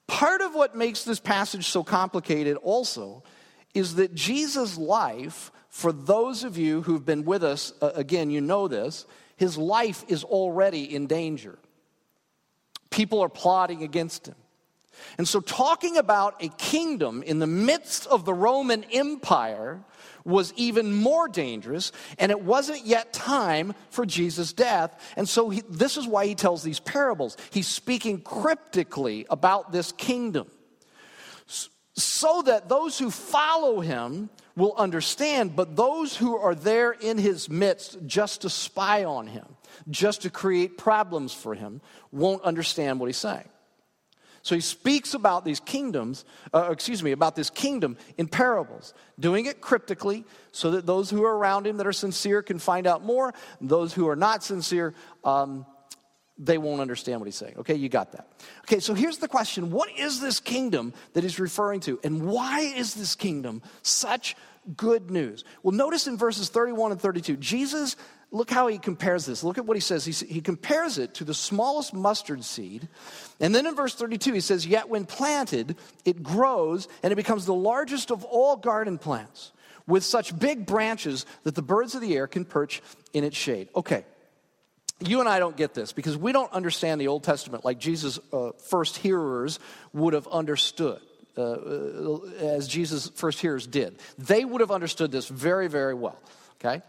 Part 0.07 0.41
of 0.41 0.55
what 0.55 0.75
makes 0.75 1.03
this 1.03 1.19
passage 1.19 1.67
so 1.67 1.83
complicated 1.83 2.57
also 2.57 3.23
is 3.75 3.95
that 3.95 4.15
Jesus' 4.15 4.77
life, 4.77 5.51
for 5.69 5.91
those 5.91 6.43
of 6.43 6.57
you 6.57 6.81
who've 6.81 7.05
been 7.05 7.25
with 7.25 7.43
us, 7.43 7.73
uh, 7.81 7.91
again, 7.93 8.31
you 8.31 8.41
know 8.41 8.67
this, 8.67 9.05
his 9.37 9.57
life 9.57 10.03
is 10.07 10.23
already 10.23 10.93
in 10.93 11.05
danger. 11.05 11.59
People 12.89 13.21
are 13.21 13.29
plotting 13.29 13.83
against 13.83 14.27
him. 14.27 14.35
And 15.17 15.27
so, 15.27 15.39
talking 15.39 15.97
about 15.97 16.43
a 16.43 16.49
kingdom 16.49 17.23
in 17.23 17.39
the 17.39 17.47
midst 17.47 18.05
of 18.07 18.25
the 18.25 18.33
Roman 18.33 18.83
Empire 18.91 19.81
was 20.25 20.53
even 20.57 20.93
more 20.93 21.29
dangerous, 21.29 21.93
and 22.17 22.31
it 22.31 22.41
wasn't 22.41 22.85
yet 22.85 23.13
time 23.13 23.73
for 23.91 24.05
Jesus' 24.05 24.51
death. 24.51 25.13
And 25.15 25.27
so, 25.27 25.49
he, 25.49 25.63
this 25.69 25.95
is 25.95 26.05
why 26.05 26.25
he 26.25 26.35
tells 26.35 26.63
these 26.63 26.81
parables. 26.81 27.37
He's 27.51 27.67
speaking 27.67 28.21
cryptically 28.21 29.25
about 29.29 29.71
this 29.71 29.93
kingdom 29.93 30.47
so 31.99 32.41
that 32.43 32.69
those 32.69 32.97
who 32.97 33.11
follow 33.11 33.81
him 33.81 34.29
will 34.55 34.73
understand, 34.77 35.55
but 35.55 35.75
those 35.75 36.15
who 36.15 36.37
are 36.37 36.55
there 36.55 36.91
in 36.91 37.17
his 37.17 37.49
midst 37.49 37.97
just 38.05 38.41
to 38.41 38.49
spy 38.49 39.03
on 39.03 39.27
him, 39.27 39.45
just 39.89 40.23
to 40.23 40.29
create 40.29 40.77
problems 40.77 41.33
for 41.33 41.53
him, 41.53 41.81
won't 42.11 42.43
understand 42.43 42.99
what 42.99 43.07
he's 43.07 43.17
saying. 43.17 43.47
So 44.41 44.55
he 44.55 44.61
speaks 44.61 45.13
about 45.13 45.43
these 45.45 45.59
kingdoms, 45.59 46.25
uh, 46.53 46.69
excuse 46.71 47.03
me, 47.03 47.11
about 47.11 47.35
this 47.35 47.49
kingdom 47.49 47.97
in 48.17 48.27
parables, 48.27 48.93
doing 49.19 49.45
it 49.45 49.61
cryptically 49.61 50.25
so 50.51 50.71
that 50.71 50.85
those 50.85 51.09
who 51.09 51.23
are 51.23 51.37
around 51.37 51.67
him 51.67 51.77
that 51.77 51.87
are 51.87 51.93
sincere 51.93 52.41
can 52.41 52.59
find 52.59 52.87
out 52.87 53.03
more. 53.03 53.33
Those 53.59 53.93
who 53.93 54.07
are 54.07 54.15
not 54.15 54.43
sincere, 54.43 54.93
um, 55.23 55.65
they 56.37 56.57
won't 56.57 56.79
understand 56.79 57.19
what 57.19 57.25
he's 57.25 57.35
saying. 57.35 57.55
Okay, 57.59 57.75
you 57.75 57.89
got 57.89 58.13
that. 58.13 58.31
Okay, 58.61 58.79
so 58.79 58.93
here's 58.93 59.17
the 59.17 59.27
question 59.27 59.71
What 59.71 59.89
is 59.97 60.21
this 60.21 60.39
kingdom 60.39 60.93
that 61.13 61.23
he's 61.23 61.39
referring 61.39 61.81
to? 61.81 61.99
And 62.03 62.27
why 62.27 62.61
is 62.61 62.93
this 62.93 63.15
kingdom 63.15 63.61
such 63.81 64.37
good 64.77 65.11
news? 65.11 65.43
Well, 65.63 65.73
notice 65.73 66.07
in 66.07 66.17
verses 66.17 66.49
31 66.49 66.93
and 66.93 67.01
32, 67.01 67.35
Jesus 67.37 67.97
look 68.31 68.49
how 68.49 68.67
he 68.67 68.77
compares 68.77 69.25
this. 69.25 69.43
Look 69.43 69.57
at 69.57 69.65
what 69.65 69.75
he 69.75 69.81
says. 69.81 70.05
He, 70.05 70.11
he, 70.25 70.41
compares 70.41 70.97
it 70.97 71.15
to 71.15 71.23
the 71.23 71.33
smallest 71.33 71.93
mustard 71.93 72.43
seed. 72.43 72.87
And 73.39 73.53
then 73.53 73.65
in 73.65 73.75
verse 73.75 73.95
32, 73.95 74.33
he 74.33 74.39
says, 74.39 74.65
Yet 74.65 74.89
when 74.89 75.05
planted, 75.05 75.75
it 76.05 76.21
grows 76.21 76.87
and 77.01 77.11
it 77.11 77.15
becomes 77.15 77.45
the 77.45 77.53
largest 77.53 78.11
of 78.11 78.23
all 78.23 78.55
garden 78.55 78.97
plants, 78.97 79.51
with 79.87 80.03
such 80.03 80.37
big 80.37 80.65
branches 80.65 81.25
that 81.43 81.55
the 81.55 81.61
birds 81.61 81.95
of 81.95 82.01
the 82.01 82.15
air 82.15 82.27
can 82.27 82.45
perch 82.45 82.81
in 83.13 83.23
its 83.23 83.37
shade. 83.37 83.69
Okay. 83.75 84.05
You 85.01 85.21
and 85.21 85.29
I 85.29 85.39
don't 85.39 85.55
get 85.55 85.73
this 85.73 85.93
because 85.93 86.17
we 86.17 86.33
don't 86.33 86.51
understand 86.51 86.99
the 86.99 87.07
Old 87.07 87.23
Testament 87.23 87.63
like 87.63 87.79
Jesus' 87.79 88.19
uh, 88.33 88.51
first 88.67 88.97
hearers 88.97 89.59
would 89.93 90.13
have 90.13 90.27
understood. 90.27 90.99
Uh, 91.37 91.41
uh 91.41 92.19
as 92.41 92.67
Jesus' 92.67 93.07
first 93.15 93.39
hearers 93.39 93.65
did. 93.65 93.97
They 94.17 94.43
would 94.43 94.59
have 94.59 94.71
understood 94.71 95.09
this 95.09 95.29
very, 95.29 95.69
very 95.69 95.93
well. 95.93 96.19
Okay? 96.59 96.81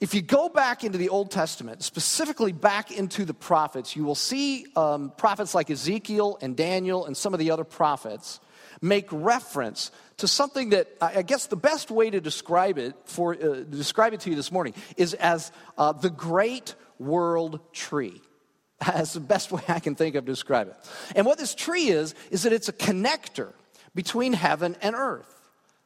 If 0.00 0.12
you 0.12 0.22
go 0.22 0.48
back 0.48 0.84
into 0.84 0.98
the 0.98 1.08
Old 1.08 1.30
Testament, 1.30 1.82
specifically 1.82 2.52
back 2.52 2.90
into 2.90 3.24
the 3.24 3.34
prophets, 3.34 3.94
you 3.94 4.04
will 4.04 4.16
see 4.16 4.66
um, 4.76 5.12
prophets 5.16 5.54
like 5.54 5.70
Ezekiel 5.70 6.38
and 6.42 6.56
Daniel 6.56 7.06
and 7.06 7.16
some 7.16 7.32
of 7.32 7.38
the 7.38 7.50
other 7.50 7.64
prophets 7.64 8.40
make 8.82 9.06
reference 9.10 9.92
to 10.18 10.28
something 10.28 10.70
that 10.70 10.88
I 11.00 11.22
guess 11.22 11.46
the 11.46 11.56
best 11.56 11.90
way 11.90 12.10
to 12.10 12.20
describe 12.20 12.76
it 12.78 12.94
for 13.04 13.34
uh, 13.34 13.62
describe 13.62 14.12
it 14.12 14.20
to 14.20 14.30
you 14.30 14.36
this 14.36 14.52
morning 14.52 14.74
is 14.96 15.14
as 15.14 15.50
uh, 15.78 15.92
the 15.92 16.10
great 16.10 16.74
world 16.98 17.60
tree. 17.72 18.20
That's 18.86 19.14
the 19.14 19.20
best 19.20 19.52
way 19.52 19.62
I 19.68 19.80
can 19.80 19.94
think 19.94 20.16
of 20.16 20.26
to 20.26 20.32
describe 20.32 20.68
it. 20.68 20.76
And 21.16 21.24
what 21.24 21.38
this 21.38 21.54
tree 21.54 21.88
is 21.88 22.14
is 22.30 22.42
that 22.42 22.52
it's 22.52 22.68
a 22.68 22.72
connector 22.72 23.52
between 23.94 24.32
heaven 24.32 24.76
and 24.82 24.94
earth. 24.94 25.30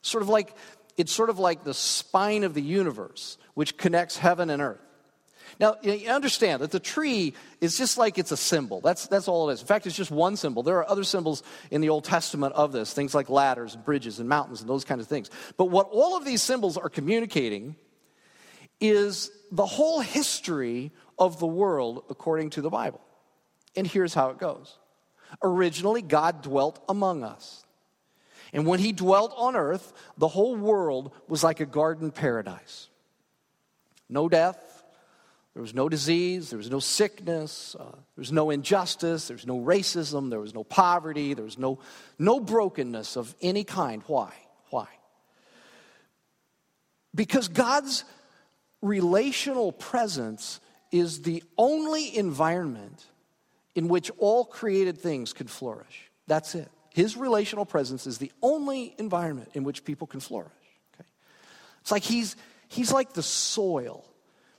Sort 0.02 0.22
of 0.22 0.28
like 0.28 0.54
it's 0.96 1.12
sort 1.12 1.30
of 1.30 1.38
like 1.38 1.64
the 1.64 1.74
spine 1.74 2.42
of 2.42 2.54
the 2.54 2.62
universe 2.62 3.38
which 3.58 3.76
connects 3.76 4.16
heaven 4.16 4.50
and 4.50 4.62
earth. 4.62 4.78
Now, 5.58 5.74
you 5.82 6.10
understand 6.10 6.62
that 6.62 6.70
the 6.70 6.78
tree 6.78 7.34
is 7.60 7.76
just 7.76 7.98
like 7.98 8.16
it's 8.16 8.30
a 8.30 8.36
symbol. 8.36 8.80
That's, 8.80 9.08
that's 9.08 9.26
all 9.26 9.50
it 9.50 9.54
is. 9.54 9.62
In 9.62 9.66
fact, 9.66 9.84
it's 9.84 9.96
just 9.96 10.12
one 10.12 10.36
symbol. 10.36 10.62
There 10.62 10.76
are 10.76 10.88
other 10.88 11.02
symbols 11.02 11.42
in 11.72 11.80
the 11.80 11.88
Old 11.88 12.04
Testament 12.04 12.54
of 12.54 12.70
this, 12.70 12.92
things 12.92 13.16
like 13.16 13.28
ladders 13.28 13.74
and 13.74 13.84
bridges 13.84 14.20
and 14.20 14.28
mountains 14.28 14.60
and 14.60 14.70
those 14.70 14.84
kinds 14.84 15.00
of 15.00 15.08
things. 15.08 15.28
But 15.56 15.70
what 15.70 15.88
all 15.90 16.16
of 16.16 16.24
these 16.24 16.40
symbols 16.40 16.76
are 16.76 16.88
communicating 16.88 17.74
is 18.80 19.28
the 19.50 19.66
whole 19.66 19.98
history 19.98 20.92
of 21.18 21.40
the 21.40 21.46
world 21.48 22.04
according 22.10 22.50
to 22.50 22.60
the 22.60 22.70
Bible. 22.70 23.00
And 23.74 23.88
here's 23.88 24.14
how 24.14 24.30
it 24.30 24.38
goes 24.38 24.78
Originally, 25.42 26.02
God 26.02 26.42
dwelt 26.42 26.80
among 26.88 27.24
us. 27.24 27.66
And 28.52 28.68
when 28.68 28.78
he 28.78 28.92
dwelt 28.92 29.34
on 29.36 29.56
earth, 29.56 29.92
the 30.16 30.28
whole 30.28 30.54
world 30.54 31.10
was 31.26 31.42
like 31.42 31.58
a 31.58 31.66
garden 31.66 32.12
paradise 32.12 32.88
no 34.08 34.28
death, 34.28 34.78
there 35.54 35.62
was 35.62 35.74
no 35.74 35.88
disease, 35.88 36.50
there 36.50 36.56
was 36.56 36.70
no 36.70 36.78
sickness, 36.78 37.74
uh, 37.78 37.82
there 37.82 38.00
was 38.16 38.30
no 38.30 38.50
injustice, 38.50 39.26
there 39.28 39.34
was 39.34 39.46
no 39.46 39.58
racism, 39.58 40.30
there 40.30 40.38
was 40.38 40.54
no 40.54 40.62
poverty, 40.62 41.34
there 41.34 41.44
was 41.44 41.58
no, 41.58 41.80
no 42.18 42.38
brokenness 42.38 43.16
of 43.16 43.34
any 43.42 43.64
kind. 43.64 44.02
Why? 44.06 44.32
Why? 44.70 44.86
Because 47.14 47.48
God's 47.48 48.04
relational 48.82 49.72
presence 49.72 50.60
is 50.92 51.22
the 51.22 51.42
only 51.56 52.16
environment 52.16 53.04
in 53.74 53.88
which 53.88 54.10
all 54.18 54.44
created 54.44 54.98
things 54.98 55.32
could 55.32 55.50
flourish. 55.50 56.10
That's 56.26 56.54
it. 56.54 56.70
His 56.94 57.16
relational 57.16 57.64
presence 57.64 58.06
is 58.06 58.18
the 58.18 58.32
only 58.42 58.94
environment 58.98 59.50
in 59.54 59.64
which 59.64 59.84
people 59.84 60.06
can 60.06 60.20
flourish. 60.20 60.52
Okay? 60.94 61.08
It's 61.80 61.90
like 61.90 62.02
he's, 62.02 62.36
He's 62.68 62.92
like 62.92 63.12
the 63.14 63.22
soil 63.22 64.04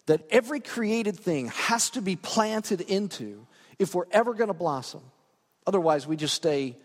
that 0.08 0.26
every 0.32 0.60
created 0.60 1.18
thing 1.18 1.48
has 1.50 1.92
to 1.92 2.02
be 2.02 2.16
planted 2.16 2.82
into 2.82 3.46
if 3.78 3.94
we're 3.94 4.08
ever 4.12 4.34
going 4.34 4.48
to 4.48 4.54
blossom. 4.54 5.02
Otherwise, 5.68 6.08
we 6.08 6.16
just 6.16 6.34
stay, 6.34 6.76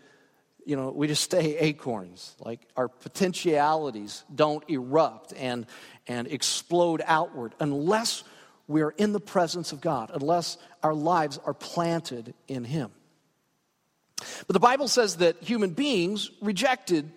you 0.63 0.75
know, 0.75 0.91
we 0.91 1.07
just 1.07 1.23
stay 1.23 1.57
acorns. 1.59 2.35
Like 2.39 2.61
our 2.77 2.87
potentialities 2.87 4.23
don't 4.33 4.63
erupt 4.69 5.33
and, 5.35 5.65
and 6.07 6.27
explode 6.27 7.01
outward 7.05 7.55
unless 7.59 8.23
we're 8.67 8.91
in 8.91 9.11
the 9.11 9.19
presence 9.19 9.71
of 9.71 9.81
God, 9.81 10.11
unless 10.13 10.57
our 10.83 10.93
lives 10.93 11.39
are 11.45 11.53
planted 11.53 12.33
in 12.47 12.63
Him. 12.63 12.91
But 14.17 14.53
the 14.53 14.59
Bible 14.59 14.87
says 14.87 15.17
that 15.17 15.41
human 15.43 15.71
beings 15.71 16.31
rejected 16.41 17.11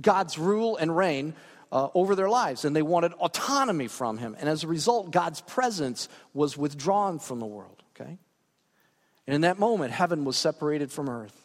God's 0.00 0.38
rule 0.38 0.76
and 0.76 0.96
reign 0.96 1.34
uh, 1.72 1.88
over 1.94 2.14
their 2.14 2.28
lives, 2.28 2.66
and 2.66 2.76
they 2.76 2.82
wanted 2.82 3.14
autonomy 3.14 3.88
from 3.88 4.18
him. 4.18 4.36
And 4.38 4.48
as 4.48 4.62
a 4.62 4.68
result, 4.68 5.10
God's 5.10 5.40
presence 5.40 6.08
was 6.34 6.56
withdrawn 6.56 7.18
from 7.18 7.40
the 7.40 7.46
world, 7.46 7.82
okay? 7.96 8.18
And 9.26 9.34
in 9.34 9.40
that 9.40 9.58
moment, 9.58 9.92
heaven 9.92 10.24
was 10.24 10.36
separated 10.36 10.92
from 10.92 11.08
earth. 11.08 11.36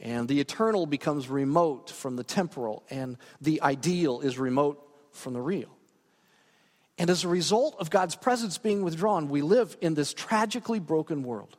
And 0.00 0.26
the 0.26 0.40
eternal 0.40 0.86
becomes 0.86 1.28
remote 1.28 1.88
from 1.88 2.16
the 2.16 2.24
temporal, 2.24 2.82
and 2.90 3.16
the 3.40 3.62
ideal 3.62 4.20
is 4.22 4.40
remote 4.40 4.84
from 5.12 5.34
the 5.34 5.40
real. 5.40 5.70
And 6.98 7.08
as 7.08 7.22
a 7.22 7.28
result 7.28 7.76
of 7.78 7.90
God's 7.90 8.16
presence 8.16 8.58
being 8.58 8.82
withdrawn, 8.82 9.28
we 9.28 9.40
live 9.40 9.76
in 9.80 9.94
this 9.94 10.12
tragically 10.12 10.80
broken 10.80 11.22
world. 11.22 11.56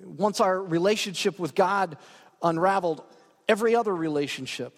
Once 0.00 0.40
our 0.40 0.60
relationship 0.60 1.38
with 1.38 1.54
God 1.54 1.96
unraveled, 2.42 3.04
every 3.48 3.76
other 3.76 3.94
relationship 3.94 4.76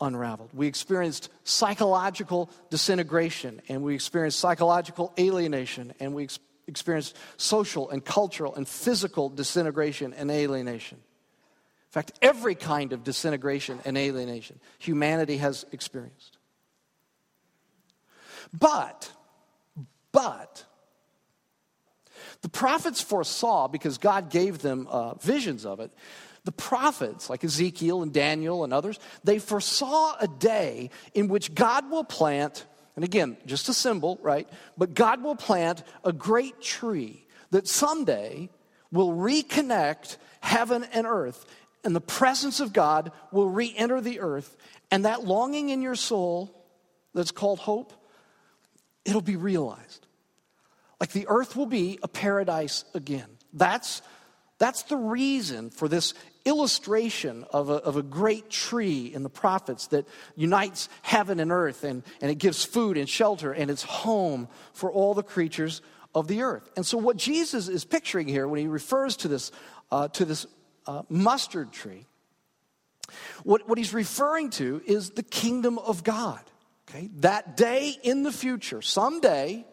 unraveled. 0.00 0.50
We 0.54 0.66
experienced 0.66 1.28
psychological 1.44 2.50
disintegration 2.70 3.60
and 3.68 3.82
we 3.82 3.94
experienced 3.94 4.40
psychological 4.40 5.12
alienation 5.18 5.92
and 6.00 6.14
we 6.14 6.24
ex- 6.24 6.38
experienced 6.66 7.16
social 7.36 7.90
and 7.90 8.04
cultural 8.04 8.54
and 8.54 8.66
physical 8.66 9.28
disintegration 9.28 10.14
and 10.14 10.30
alienation. 10.30 10.98
In 10.98 11.92
fact, 11.92 12.12
every 12.22 12.54
kind 12.54 12.92
of 12.92 13.02
disintegration 13.02 13.80
and 13.84 13.98
alienation 13.98 14.60
humanity 14.78 15.38
has 15.38 15.66
experienced. 15.72 16.38
But, 18.56 19.10
but, 20.12 20.64
the 22.42 22.48
prophets 22.48 23.02
foresaw, 23.02 23.68
because 23.68 23.98
God 23.98 24.30
gave 24.30 24.60
them 24.60 24.86
uh, 24.90 25.14
visions 25.14 25.66
of 25.66 25.80
it, 25.80 25.92
the 26.44 26.52
prophets, 26.52 27.28
like 27.28 27.44
Ezekiel 27.44 28.02
and 28.02 28.12
Daniel 28.12 28.64
and 28.64 28.72
others, 28.72 28.98
they 29.24 29.38
foresaw 29.38 30.16
a 30.18 30.28
day 30.28 30.90
in 31.14 31.28
which 31.28 31.54
God 31.54 31.90
will 31.90 32.04
plant, 32.04 32.64
and 32.96 33.04
again, 33.04 33.36
just 33.46 33.68
a 33.68 33.74
symbol, 33.74 34.18
right? 34.22 34.48
But 34.78 34.94
God 34.94 35.22
will 35.22 35.36
plant 35.36 35.82
a 36.04 36.12
great 36.12 36.60
tree 36.60 37.26
that 37.50 37.68
someday 37.68 38.48
will 38.90 39.10
reconnect 39.10 40.16
heaven 40.40 40.84
and 40.92 41.06
earth, 41.06 41.44
and 41.84 41.94
the 41.94 42.00
presence 42.00 42.60
of 42.60 42.72
God 42.72 43.12
will 43.30 43.48
re 43.48 43.72
enter 43.76 44.00
the 44.00 44.20
earth, 44.20 44.56
and 44.90 45.04
that 45.04 45.24
longing 45.24 45.68
in 45.68 45.82
your 45.82 45.94
soul 45.94 46.54
that's 47.14 47.30
called 47.30 47.58
hope, 47.58 47.92
it'll 49.04 49.20
be 49.20 49.36
realized. 49.36 50.06
Like 51.00 51.12
the 51.12 51.26
earth 51.28 51.56
will 51.56 51.66
be 51.66 51.98
a 52.02 52.08
paradise 52.08 52.84
again. 52.94 53.28
That's, 53.52 54.02
that's 54.58 54.82
the 54.84 54.96
reason 54.96 55.70
for 55.70 55.88
this 55.88 56.14
illustration 56.44 57.44
of 57.50 57.68
a, 57.70 57.74
of 57.74 57.96
a 57.96 58.02
great 58.02 58.50
tree 58.50 59.12
in 59.12 59.22
the 59.22 59.30
prophets 59.30 59.88
that 59.88 60.06
unites 60.36 60.88
heaven 61.02 61.40
and 61.40 61.52
earth 61.52 61.84
and, 61.84 62.02
and 62.20 62.30
it 62.30 62.36
gives 62.36 62.64
food 62.64 62.96
and 62.96 63.08
shelter 63.08 63.52
and 63.52 63.70
it's 63.70 63.82
home 63.82 64.48
for 64.72 64.90
all 64.90 65.14
the 65.14 65.22
creatures 65.22 65.82
of 66.14 66.28
the 66.28 66.42
earth. 66.42 66.68
And 66.76 66.84
so, 66.84 66.98
what 66.98 67.16
Jesus 67.16 67.68
is 67.68 67.84
picturing 67.84 68.26
here 68.26 68.48
when 68.48 68.60
he 68.60 68.66
refers 68.66 69.16
to 69.18 69.28
this, 69.28 69.52
uh, 69.90 70.08
to 70.08 70.24
this 70.24 70.46
uh, 70.86 71.02
mustard 71.08 71.72
tree, 71.72 72.06
what, 73.44 73.68
what 73.68 73.78
he's 73.78 73.94
referring 73.94 74.50
to 74.50 74.82
is 74.86 75.10
the 75.10 75.22
kingdom 75.22 75.78
of 75.78 76.04
God. 76.04 76.40
Okay? 76.88 77.10
That 77.18 77.56
day 77.56 77.96
in 78.02 78.22
the 78.22 78.32
future, 78.32 78.82
someday, 78.82 79.64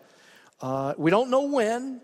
uh, 0.61 0.93
we 0.97 1.11
don't 1.11 1.29
know 1.29 1.43
when. 1.43 2.01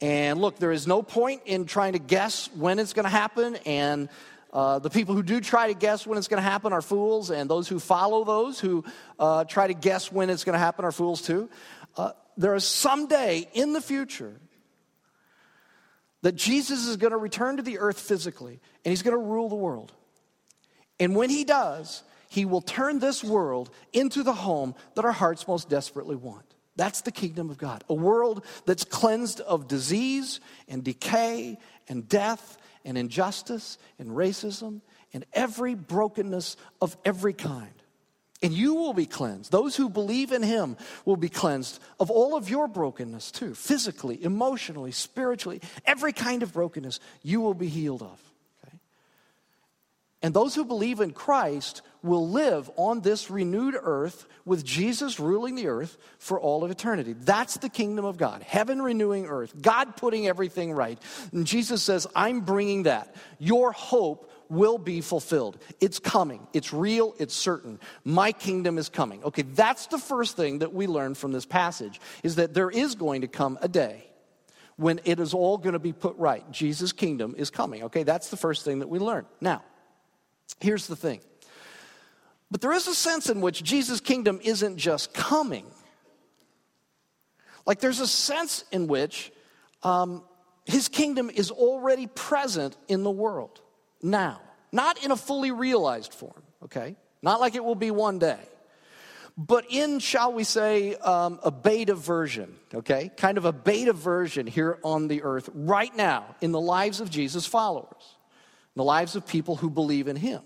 And 0.00 0.40
look, 0.40 0.58
there 0.58 0.72
is 0.72 0.86
no 0.86 1.02
point 1.02 1.42
in 1.44 1.66
trying 1.66 1.92
to 1.92 1.98
guess 1.98 2.48
when 2.54 2.78
it's 2.78 2.92
going 2.92 3.04
to 3.04 3.10
happen. 3.10 3.56
And 3.66 4.08
uh, 4.52 4.78
the 4.78 4.90
people 4.90 5.14
who 5.14 5.22
do 5.22 5.40
try 5.40 5.68
to 5.68 5.74
guess 5.74 6.06
when 6.06 6.16
it's 6.16 6.28
going 6.28 6.42
to 6.42 6.48
happen 6.48 6.72
are 6.72 6.82
fools. 6.82 7.30
And 7.30 7.50
those 7.50 7.68
who 7.68 7.78
follow 7.78 8.24
those 8.24 8.58
who 8.58 8.84
uh, 9.18 9.44
try 9.44 9.66
to 9.66 9.74
guess 9.74 10.10
when 10.10 10.30
it's 10.30 10.44
going 10.44 10.54
to 10.54 10.58
happen 10.58 10.84
are 10.84 10.92
fools 10.92 11.22
too. 11.22 11.50
Uh, 11.96 12.12
there 12.36 12.54
is 12.54 12.64
someday 12.64 13.46
in 13.52 13.74
the 13.74 13.80
future 13.80 14.40
that 16.22 16.34
Jesus 16.36 16.86
is 16.86 16.96
going 16.96 17.12
to 17.12 17.18
return 17.18 17.56
to 17.56 17.62
the 17.62 17.78
earth 17.78 17.98
physically 18.00 18.60
and 18.84 18.92
he's 18.92 19.02
going 19.02 19.16
to 19.16 19.22
rule 19.22 19.48
the 19.48 19.56
world. 19.56 19.92
And 20.98 21.16
when 21.16 21.30
he 21.30 21.44
does, 21.44 22.02
he 22.28 22.44
will 22.44 22.60
turn 22.60 22.98
this 22.98 23.24
world 23.24 23.70
into 23.92 24.22
the 24.22 24.32
home 24.32 24.74
that 24.94 25.04
our 25.04 25.12
hearts 25.12 25.48
most 25.48 25.68
desperately 25.68 26.16
want. 26.16 26.49
That's 26.76 27.02
the 27.02 27.12
kingdom 27.12 27.50
of 27.50 27.58
God. 27.58 27.84
A 27.88 27.94
world 27.94 28.44
that's 28.64 28.84
cleansed 28.84 29.40
of 29.40 29.68
disease 29.68 30.40
and 30.68 30.82
decay 30.82 31.58
and 31.88 32.08
death 32.08 32.58
and 32.84 32.96
injustice 32.96 33.76
and 33.98 34.10
racism 34.10 34.80
and 35.12 35.26
every 35.32 35.74
brokenness 35.74 36.56
of 36.80 36.96
every 37.04 37.32
kind. 37.32 37.72
And 38.42 38.54
you 38.54 38.74
will 38.74 38.94
be 38.94 39.04
cleansed. 39.04 39.52
Those 39.52 39.76
who 39.76 39.90
believe 39.90 40.32
in 40.32 40.42
him 40.42 40.78
will 41.04 41.16
be 41.16 41.28
cleansed 41.28 41.78
of 41.98 42.10
all 42.10 42.34
of 42.34 42.48
your 42.48 42.68
brokenness 42.68 43.30
too, 43.32 43.54
physically, 43.54 44.22
emotionally, 44.22 44.92
spiritually, 44.92 45.60
every 45.84 46.14
kind 46.14 46.42
of 46.42 46.54
brokenness 46.54 47.00
you 47.22 47.42
will 47.42 47.52
be 47.52 47.68
healed 47.68 48.00
of. 48.00 48.18
Okay? 48.66 48.78
And 50.22 50.32
those 50.32 50.54
who 50.54 50.64
believe 50.64 51.00
in 51.00 51.12
Christ 51.12 51.82
will 52.02 52.28
live 52.28 52.70
on 52.76 53.00
this 53.00 53.30
renewed 53.30 53.76
earth 53.80 54.26
with 54.44 54.64
Jesus 54.64 55.20
ruling 55.20 55.54
the 55.54 55.68
earth 55.68 55.98
for 56.18 56.40
all 56.40 56.64
of 56.64 56.70
eternity. 56.70 57.12
That's 57.12 57.58
the 57.58 57.68
kingdom 57.68 58.04
of 58.04 58.16
God. 58.16 58.42
Heaven 58.42 58.80
renewing 58.80 59.26
earth, 59.26 59.54
God 59.60 59.96
putting 59.96 60.26
everything 60.26 60.72
right. 60.72 60.98
And 61.32 61.46
Jesus 61.46 61.82
says, 61.82 62.06
I'm 62.14 62.40
bringing 62.40 62.84
that. 62.84 63.14
Your 63.38 63.72
hope 63.72 64.30
will 64.48 64.78
be 64.78 65.00
fulfilled. 65.00 65.58
It's 65.80 65.98
coming. 65.98 66.46
It's 66.52 66.72
real. 66.72 67.14
It's 67.18 67.34
certain. 67.34 67.78
My 68.04 68.32
kingdom 68.32 68.78
is 68.78 68.88
coming. 68.88 69.22
Okay, 69.24 69.42
that's 69.42 69.86
the 69.86 69.98
first 69.98 70.36
thing 70.36 70.58
that 70.58 70.74
we 70.74 70.86
learn 70.86 71.14
from 71.14 71.32
this 71.32 71.46
passage 71.46 72.00
is 72.22 72.36
that 72.36 72.52
there 72.52 72.70
is 72.70 72.96
going 72.96 73.20
to 73.20 73.28
come 73.28 73.58
a 73.62 73.68
day 73.68 74.06
when 74.76 75.00
it 75.04 75.20
is 75.20 75.34
all 75.34 75.56
going 75.56 75.74
to 75.74 75.78
be 75.78 75.92
put 75.92 76.16
right. 76.16 76.50
Jesus' 76.50 76.92
kingdom 76.92 77.34
is 77.38 77.50
coming. 77.50 77.84
Okay, 77.84 78.02
that's 78.02 78.30
the 78.30 78.36
first 78.36 78.64
thing 78.64 78.80
that 78.80 78.88
we 78.88 78.98
learn. 78.98 79.24
Now, 79.40 79.62
here's 80.58 80.86
the 80.88 80.96
thing. 80.96 81.20
But 82.50 82.60
there 82.60 82.72
is 82.72 82.88
a 82.88 82.94
sense 82.94 83.30
in 83.30 83.40
which 83.40 83.62
Jesus' 83.62 84.00
kingdom 84.00 84.40
isn't 84.42 84.76
just 84.76 85.14
coming. 85.14 85.66
Like 87.66 87.80
there's 87.80 88.00
a 88.00 88.06
sense 88.06 88.64
in 88.72 88.86
which 88.88 89.32
um, 89.82 90.24
his 90.66 90.88
kingdom 90.88 91.30
is 91.30 91.50
already 91.50 92.06
present 92.06 92.76
in 92.88 93.02
the 93.02 93.10
world 93.10 93.60
now, 94.02 94.40
not 94.72 95.04
in 95.04 95.10
a 95.10 95.16
fully 95.16 95.50
realized 95.50 96.12
form, 96.14 96.42
okay? 96.64 96.96
Not 97.22 97.40
like 97.40 97.54
it 97.54 97.64
will 97.64 97.74
be 97.74 97.90
one 97.90 98.18
day, 98.18 98.40
but 99.36 99.66
in, 99.70 100.00
shall 100.00 100.32
we 100.32 100.44
say, 100.44 100.94
um, 100.96 101.38
a 101.42 101.50
beta 101.50 101.94
version, 101.94 102.54
okay? 102.74 103.10
Kind 103.16 103.38
of 103.38 103.44
a 103.44 103.52
beta 103.52 103.92
version 103.92 104.46
here 104.46 104.78
on 104.82 105.08
the 105.08 105.22
earth 105.22 105.48
right 105.54 105.94
now 105.94 106.34
in 106.40 106.52
the 106.52 106.60
lives 106.60 107.00
of 107.00 107.10
Jesus' 107.10 107.46
followers, 107.46 108.16
in 108.74 108.80
the 108.80 108.84
lives 108.84 109.16
of 109.16 109.26
people 109.26 109.56
who 109.56 109.70
believe 109.70 110.08
in 110.08 110.16
him, 110.16 110.42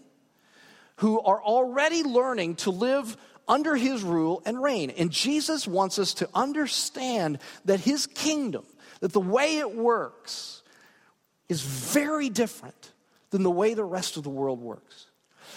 who 0.96 1.20
are 1.20 1.42
already 1.42 2.02
learning 2.02 2.56
to 2.56 2.70
live 2.70 3.16
under 3.46 3.76
his 3.76 4.02
rule 4.02 4.42
and 4.46 4.62
reign. 4.62 4.90
And 4.90 5.10
Jesus 5.10 5.66
wants 5.66 5.98
us 5.98 6.14
to 6.14 6.28
understand 6.34 7.38
that 7.64 7.80
his 7.80 8.06
kingdom, 8.06 8.64
that 9.00 9.12
the 9.12 9.20
way 9.20 9.58
it 9.58 9.74
works, 9.74 10.62
is 11.48 11.60
very 11.60 12.30
different 12.30 12.92
than 13.30 13.42
the 13.42 13.50
way 13.50 13.74
the 13.74 13.84
rest 13.84 14.16
of 14.16 14.22
the 14.22 14.30
world 14.30 14.60
works. 14.60 15.06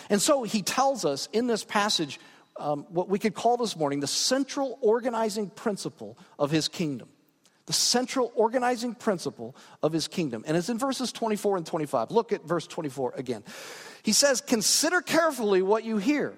And 0.10 0.22
so 0.22 0.44
he 0.44 0.62
tells 0.62 1.06
us 1.06 1.30
in 1.32 1.48
this 1.48 1.64
passage 1.64 2.20
um, 2.60 2.86
what 2.90 3.08
we 3.08 3.20
could 3.20 3.36
call 3.36 3.58
this 3.58 3.76
morning 3.76 4.00
the 4.00 4.08
central 4.08 4.78
organizing 4.82 5.50
principle 5.50 6.18
of 6.40 6.52
his 6.52 6.68
kingdom. 6.68 7.10
The 7.68 7.74
central 7.74 8.32
organizing 8.36 8.96
principle 8.96 9.56
of 9.84 9.94
his 9.94 10.08
kingdom. 10.08 10.44
And 10.48 10.58
it's 10.58 10.70
in 10.70 10.80
verses 10.80 11.12
24 11.12 11.58
and 11.58 11.66
25. 11.66 12.12
Look 12.12 12.32
at 12.32 12.44
verse 12.44 12.66
24 12.66 13.14
again. 13.16 13.44
He 14.04 14.14
says, 14.14 14.42
Consider 14.42 15.02
carefully 15.02 15.62
what 15.62 15.84
you 15.84 15.98
hear. 15.98 16.34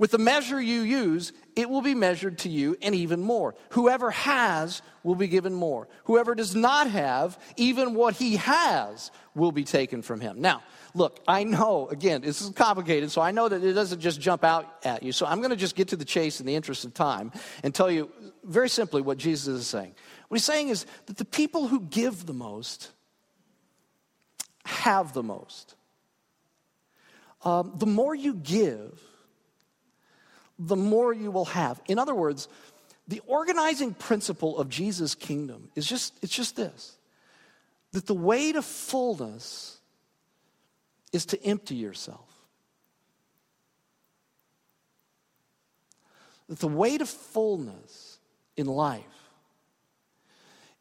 With 0.00 0.12
the 0.12 0.18
measure 0.18 0.58
you 0.58 0.80
use, 0.80 1.34
it 1.54 1.68
will 1.68 1.82
be 1.82 1.94
measured 1.94 2.38
to 2.38 2.48
you 2.48 2.74
and 2.80 2.94
even 2.94 3.20
more. 3.20 3.54
Whoever 3.72 4.10
has 4.10 4.80
will 5.02 5.14
be 5.14 5.28
given 5.28 5.52
more. 5.52 5.88
Whoever 6.04 6.34
does 6.34 6.56
not 6.56 6.88
have, 6.88 7.38
even 7.58 7.92
what 7.92 8.14
he 8.14 8.36
has 8.36 9.10
will 9.34 9.52
be 9.52 9.62
taken 9.62 10.00
from 10.00 10.22
him. 10.22 10.40
Now, 10.40 10.62
look, 10.94 11.20
I 11.28 11.44
know, 11.44 11.86
again, 11.88 12.22
this 12.22 12.40
is 12.40 12.48
complicated, 12.48 13.10
so 13.10 13.20
I 13.20 13.30
know 13.30 13.46
that 13.46 13.62
it 13.62 13.74
doesn't 13.74 14.00
just 14.00 14.22
jump 14.22 14.42
out 14.42 14.74
at 14.86 15.02
you. 15.02 15.12
So 15.12 15.26
I'm 15.26 15.40
going 15.40 15.50
to 15.50 15.56
just 15.56 15.76
get 15.76 15.88
to 15.88 15.96
the 15.96 16.06
chase 16.06 16.40
in 16.40 16.46
the 16.46 16.54
interest 16.54 16.86
of 16.86 16.94
time 16.94 17.30
and 17.62 17.74
tell 17.74 17.90
you 17.90 18.10
very 18.42 18.70
simply 18.70 19.02
what 19.02 19.18
Jesus 19.18 19.54
is 19.54 19.66
saying. 19.66 19.94
What 20.28 20.36
he's 20.36 20.46
saying 20.46 20.70
is 20.70 20.86
that 21.06 21.18
the 21.18 21.26
people 21.26 21.68
who 21.68 21.78
give 21.78 22.24
the 22.24 22.32
most 22.32 22.90
have 24.64 25.12
the 25.12 25.22
most. 25.22 25.74
Um, 27.44 27.74
the 27.76 27.84
more 27.84 28.14
you 28.14 28.32
give, 28.32 28.98
the 30.60 30.76
more 30.76 31.12
you 31.12 31.30
will 31.30 31.46
have. 31.46 31.80
In 31.88 31.98
other 31.98 32.14
words, 32.14 32.46
the 33.08 33.22
organizing 33.26 33.94
principle 33.94 34.58
of 34.58 34.68
Jesus' 34.68 35.14
kingdom 35.14 35.70
is 35.74 35.86
just, 35.86 36.14
it's 36.22 36.34
just 36.34 36.54
this 36.54 36.96
that 37.92 38.06
the 38.06 38.14
way 38.14 38.52
to 38.52 38.62
fullness 38.62 39.80
is 41.12 41.26
to 41.26 41.44
empty 41.44 41.74
yourself. 41.74 42.28
That 46.48 46.60
the 46.60 46.68
way 46.68 46.98
to 46.98 47.06
fullness 47.06 48.20
in 48.56 48.66
life 48.66 49.02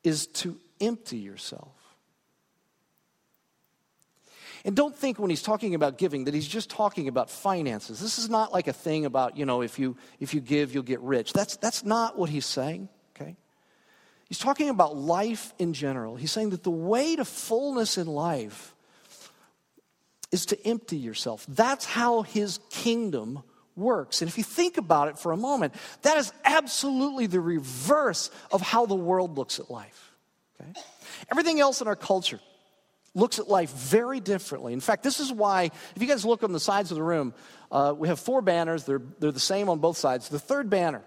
is 0.04 0.28
to 0.28 0.56
empty 0.80 1.18
yourself. 1.18 1.79
And 4.66 4.76
don't 4.76 4.96
think 4.96 5.20
when 5.20 5.30
he's 5.30 5.42
talking 5.42 5.76
about 5.76 5.98
giving 5.98 6.26
that 6.26 6.34
he's 6.34 6.48
just 6.48 6.70
talking 6.70 7.08
about 7.08 7.30
finances. 7.30 8.00
This 8.00 8.20
is 8.20 8.30
not 8.30 8.52
like 8.52 8.68
a 8.68 8.74
thing 8.74 9.06
about, 9.06 9.38
you 9.38 9.46
know, 9.46 9.62
if 9.62 9.80
you 9.80 9.96
if 10.20 10.34
you 10.34 10.42
give, 10.42 10.74
you'll 10.74 10.84
get 10.84 11.00
rich. 11.02 11.34
That's 11.34 11.56
that's 11.58 11.86
not 11.86 12.18
what 12.18 12.30
he's 12.30 12.46
saying, 12.46 12.90
okay? 13.16 13.36
He's 14.28 14.40
talking 14.40 14.70
about 14.70 14.96
life 14.96 15.54
in 15.58 15.74
general. 15.74 16.16
He's 16.16 16.32
saying 16.32 16.52
that 16.52 16.64
the 16.64 16.72
way 16.72 17.16
to 17.16 17.26
fullness 17.26 17.98
in 17.98 18.08
life 18.08 18.76
is 20.32 20.46
to 20.48 20.68
empty 20.68 20.98
yourself. 20.98 21.46
That's 21.48 21.86
how 21.86 22.22
his 22.22 22.60
kingdom 22.70 23.42
works. 23.76 24.22
And 24.22 24.30
if 24.30 24.38
you 24.38 24.44
think 24.44 24.78
about 24.78 25.08
it 25.08 25.18
for 25.18 25.32
a 25.32 25.38
moment, 25.38 25.74
that 26.04 26.18
is 26.18 26.32
absolutely 26.44 27.26
the 27.26 27.40
reverse 27.40 28.30
of 28.52 28.62
how 28.62 28.86
the 28.86 28.96
world 28.96 29.38
looks 29.38 29.60
at 29.60 29.72
life. 29.72 30.12
Okay? 30.60 30.80
Everything 31.32 31.60
else 31.60 31.82
in 31.82 31.88
our 31.88 31.96
culture 31.96 32.40
looks 33.16 33.40
at 33.40 33.50
life 33.50 33.72
very 33.72 34.20
differently. 34.20 34.74
In 34.74 34.80
fact, 34.80 35.04
this 35.04 35.20
is 35.20 35.32
why, 35.32 35.72
if 35.96 36.02
you 36.02 36.08
guys 36.08 36.26
look 36.26 36.44
on 36.44 36.52
the 36.52 36.60
sides 36.60 36.92
of 36.92 36.96
the 36.96 37.04
room, 37.04 37.34
uh, 37.72 37.94
we 37.98 38.08
have 38.08 38.20
four 38.20 38.42
banners. 38.42 38.84
They're, 38.84 39.02
they're 39.20 39.32
the 39.32 39.40
same 39.40 39.70
on 39.70 39.80
both 39.80 39.98
sides. 39.98 40.30
The 40.30 40.40
third 40.40 40.70
banner 40.70 41.04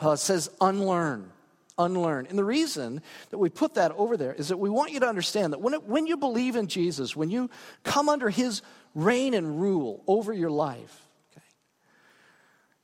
uh, 0.00 0.16
says 0.16 0.50
unlearn. 0.60 1.30
Unlearn. 1.76 2.26
And 2.26 2.38
the 2.38 2.44
reason 2.44 3.02
that 3.30 3.38
we 3.38 3.48
put 3.48 3.74
that 3.74 3.92
over 3.92 4.16
there 4.16 4.32
is 4.32 4.48
that 4.48 4.58
we 4.58 4.70
want 4.70 4.92
you 4.92 5.00
to 5.00 5.08
understand 5.08 5.52
that 5.52 5.60
when, 5.60 5.74
it, 5.74 5.84
when 5.84 6.06
you 6.06 6.16
believe 6.16 6.54
in 6.54 6.68
Jesus, 6.68 7.16
when 7.16 7.30
you 7.30 7.50
come 7.82 8.08
under 8.08 8.30
his 8.30 8.62
reign 8.94 9.34
and 9.34 9.60
rule 9.60 10.02
over 10.06 10.32
your 10.32 10.50
life, 10.50 11.00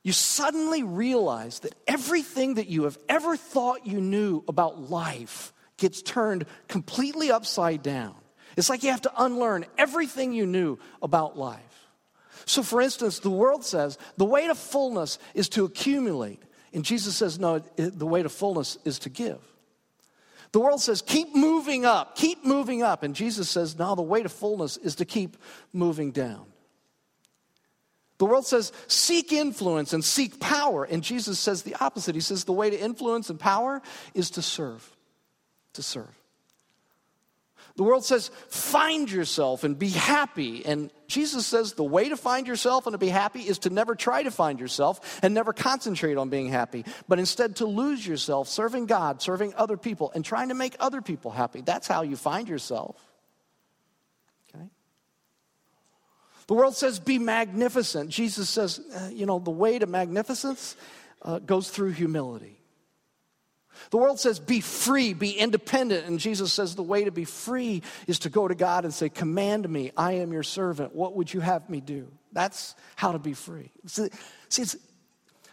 you 0.03 0.11
suddenly 0.11 0.83
realize 0.83 1.59
that 1.59 1.75
everything 1.87 2.55
that 2.55 2.67
you 2.67 2.83
have 2.83 2.97
ever 3.07 3.37
thought 3.37 3.85
you 3.85 4.01
knew 4.01 4.43
about 4.47 4.89
life 4.89 5.53
gets 5.81 6.01
turned 6.01 6.45
completely 6.69 7.29
upside 7.29 7.83
down. 7.83 8.15
It's 8.55 8.69
like 8.69 8.83
you 8.83 8.91
have 8.91 9.01
to 9.01 9.23
unlearn 9.23 9.65
everything 9.77 10.31
you 10.31 10.45
knew 10.45 10.77
about 11.01 11.37
life. 11.37 11.87
So, 12.45 12.63
for 12.63 12.81
instance, 12.81 13.19
the 13.19 13.29
world 13.29 13.65
says 13.65 13.97
the 14.17 14.25
way 14.25 14.47
to 14.47 14.55
fullness 14.55 15.19
is 15.33 15.49
to 15.49 15.65
accumulate. 15.65 16.41
And 16.73 16.85
Jesus 16.85 17.15
says, 17.15 17.39
no, 17.39 17.55
it, 17.75 17.99
the 17.99 18.07
way 18.07 18.23
to 18.23 18.29
fullness 18.29 18.77
is 18.85 18.99
to 18.99 19.09
give. 19.09 19.39
The 20.51 20.59
world 20.59 20.81
says, 20.81 21.01
keep 21.01 21.33
moving 21.35 21.85
up, 21.85 22.15
keep 22.15 22.45
moving 22.45 22.83
up. 22.83 23.03
And 23.03 23.15
Jesus 23.15 23.49
says, 23.49 23.77
no, 23.77 23.95
the 23.95 24.01
way 24.01 24.23
to 24.23 24.29
fullness 24.29 24.77
is 24.77 24.95
to 24.95 25.05
keep 25.05 25.37
moving 25.73 26.11
down. 26.11 26.45
The 28.17 28.25
world 28.25 28.45
says, 28.45 28.71
seek 28.87 29.31
influence 29.31 29.93
and 29.93 30.05
seek 30.05 30.39
power. 30.39 30.83
And 30.83 31.03
Jesus 31.03 31.39
says 31.39 31.63
the 31.63 31.75
opposite. 31.79 32.15
He 32.15 32.21
says 32.21 32.43
the 32.43 32.53
way 32.53 32.69
to 32.69 32.79
influence 32.79 33.29
and 33.29 33.39
power 33.39 33.81
is 34.13 34.29
to 34.31 34.41
serve. 34.41 34.87
To 35.73 35.83
serve. 35.83 36.21
The 37.77 37.83
world 37.83 38.03
says, 38.03 38.29
find 38.49 39.09
yourself 39.09 39.63
and 39.63 39.79
be 39.79 39.89
happy. 39.89 40.65
And 40.65 40.91
Jesus 41.07 41.47
says 41.47 41.73
the 41.73 41.83
way 41.83 42.09
to 42.09 42.17
find 42.17 42.45
yourself 42.45 42.85
and 42.85 42.93
to 42.93 42.97
be 42.97 43.07
happy 43.07 43.39
is 43.39 43.59
to 43.59 43.69
never 43.69 43.95
try 43.95 44.23
to 44.23 44.31
find 44.31 44.59
yourself 44.59 45.19
and 45.23 45.33
never 45.33 45.53
concentrate 45.53 46.17
on 46.17 46.29
being 46.29 46.49
happy, 46.49 46.85
but 47.07 47.17
instead 47.17 47.55
to 47.57 47.65
lose 47.65 48.05
yourself 48.05 48.49
serving 48.49 48.87
God, 48.87 49.21
serving 49.21 49.53
other 49.55 49.77
people, 49.77 50.11
and 50.13 50.25
trying 50.25 50.49
to 50.49 50.53
make 50.53 50.75
other 50.79 51.01
people 51.01 51.31
happy. 51.31 51.61
That's 51.61 51.87
how 51.87 52.01
you 52.01 52.17
find 52.17 52.49
yourself. 52.49 52.97
Okay? 54.53 54.65
The 56.47 56.53
world 56.53 56.75
says, 56.75 56.99
be 56.99 57.19
magnificent. 57.19 58.09
Jesus 58.09 58.49
says, 58.49 58.81
uh, 58.93 59.09
you 59.13 59.25
know, 59.25 59.39
the 59.39 59.49
way 59.49 59.79
to 59.79 59.85
magnificence 59.85 60.75
uh, 61.21 61.39
goes 61.39 61.69
through 61.69 61.91
humility. 61.91 62.60
The 63.89 63.97
world 63.97 64.19
says, 64.19 64.39
be 64.39 64.61
free, 64.61 65.13
be 65.13 65.31
independent. 65.31 66.05
And 66.07 66.19
Jesus 66.19 66.53
says, 66.53 66.75
the 66.75 66.83
way 66.83 67.03
to 67.03 67.11
be 67.11 67.25
free 67.25 67.81
is 68.07 68.19
to 68.19 68.29
go 68.29 68.47
to 68.47 68.55
God 68.55 68.85
and 68.85 68.93
say, 68.93 69.09
Command 69.09 69.67
me, 69.67 69.91
I 69.97 70.13
am 70.13 70.31
your 70.31 70.43
servant. 70.43 70.95
What 70.95 71.15
would 71.15 71.33
you 71.33 71.39
have 71.39 71.69
me 71.69 71.81
do? 71.81 72.07
That's 72.31 72.75
how 72.95 73.11
to 73.11 73.19
be 73.19 73.33
free. 73.33 73.71
See, 73.87 74.09
it's 74.47 74.77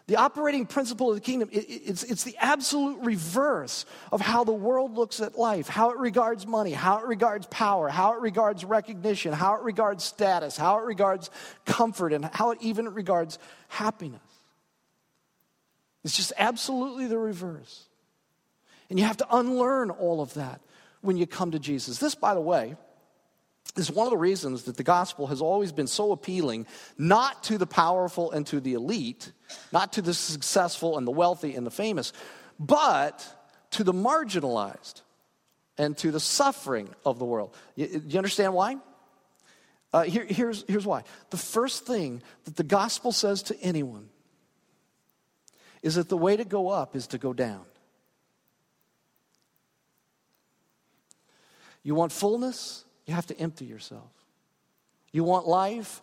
the 0.09 0.17
operating 0.17 0.65
principle 0.65 1.11
of 1.11 1.17
the 1.17 1.21
kingdom, 1.21 1.51
it's, 1.53 2.03
it's 2.03 2.25
the 2.25 2.37
absolute 2.39 2.99
reverse 3.03 3.85
of 4.11 4.23
how 4.23 4.43
the 4.43 4.53
world 4.53 4.95
looks 4.95 5.21
at 5.21 5.39
life, 5.39 5.69
how 5.69 5.91
it 5.91 5.99
regards 5.99 6.47
money, 6.47 6.73
how 6.73 6.99
it 6.99 7.05
regards 7.05 7.47
power, 7.49 7.91
how 7.91 8.15
it 8.15 8.21
regards 8.21 8.65
recognition, 8.65 9.35
how 9.35 9.57
it 9.57 9.63
regards 9.63 10.05
status, 10.05 10.57
how 10.57 10.79
it 10.79 10.85
regards 10.85 11.29
comfort, 11.67 12.15
and 12.15 12.25
how 12.25 12.53
it 12.53 12.59
even 12.63 12.89
regards 12.89 13.39
happiness. 13.69 14.23
It's 16.05 16.17
just 16.17 16.33
absolutely 16.39 17.07
the 17.07 17.19
reverse. 17.19 17.88
And 18.91 18.99
you 18.99 19.05
have 19.05 19.19
to 19.19 19.27
unlearn 19.31 19.91
all 19.91 20.21
of 20.21 20.35
that 20.35 20.61
when 21.01 21.17
you 21.17 21.27
come 21.27 21.51
to 21.51 21.59
Jesus. 21.59 21.99
This, 21.99 22.15
by 22.15 22.35
the 22.35 22.41
way, 22.41 22.77
is 23.77 23.91
one 23.91 24.07
of 24.07 24.11
the 24.11 24.17
reasons 24.17 24.65
that 24.65 24.77
the 24.77 24.83
gospel 24.83 25.27
has 25.27 25.41
always 25.41 25.73
been 25.73 25.87
so 25.87 26.13
appealing, 26.13 26.67
not 26.97 27.45
to 27.45 27.59
the 27.59 27.67
powerful 27.67 28.31
and 28.31 28.47
to 28.47 28.61
the 28.61 28.75
elite, 28.75 29.33
not 29.73 29.93
to 29.95 30.03
the 30.03 30.15
successful 30.15 30.97
and 30.97 31.07
the 31.07 31.13
wealthy 31.13 31.55
and 31.55 31.67
the 31.67 31.71
famous, 31.71 32.13
but 32.59 33.27
to 33.73 33.85
the 33.85 33.93
marginalized 33.93 35.03
and 35.77 35.97
to 35.99 36.11
the 36.11 36.21
suffering 36.21 36.89
of 37.05 37.19
the 37.19 37.25
world. 37.25 37.55
You, 37.77 38.03
you 38.07 38.19
understand 38.19 38.55
why? 38.55 38.77
Uh, 39.93 40.03
here, 40.03 40.27
here's, 40.29 40.65
here's 40.67 40.87
why. 40.87 41.05
The 41.31 41.37
first 41.37 41.87
thing 41.87 42.23
that 42.45 42.57
the 42.57 42.65
gospel 42.65 43.13
says 43.13 43.45
to 43.45 43.61
anyone 43.61 44.09
is 45.83 45.95
that 45.95 46.09
the 46.09 46.17
way 46.17 46.37
to 46.37 46.45
go 46.45 46.69
up 46.69 46.97
is 46.97 47.07
to 47.09 47.19
go 47.19 47.33
down. 47.33 47.65
You 51.89 51.95
want 51.95 52.13
fullness? 52.13 52.85
You 53.07 53.15
have 53.15 53.25
to 53.29 53.41
empty 53.41 53.65
yourself. 53.65 54.13
You 55.11 55.25
want 55.25 55.49
life? 55.49 56.03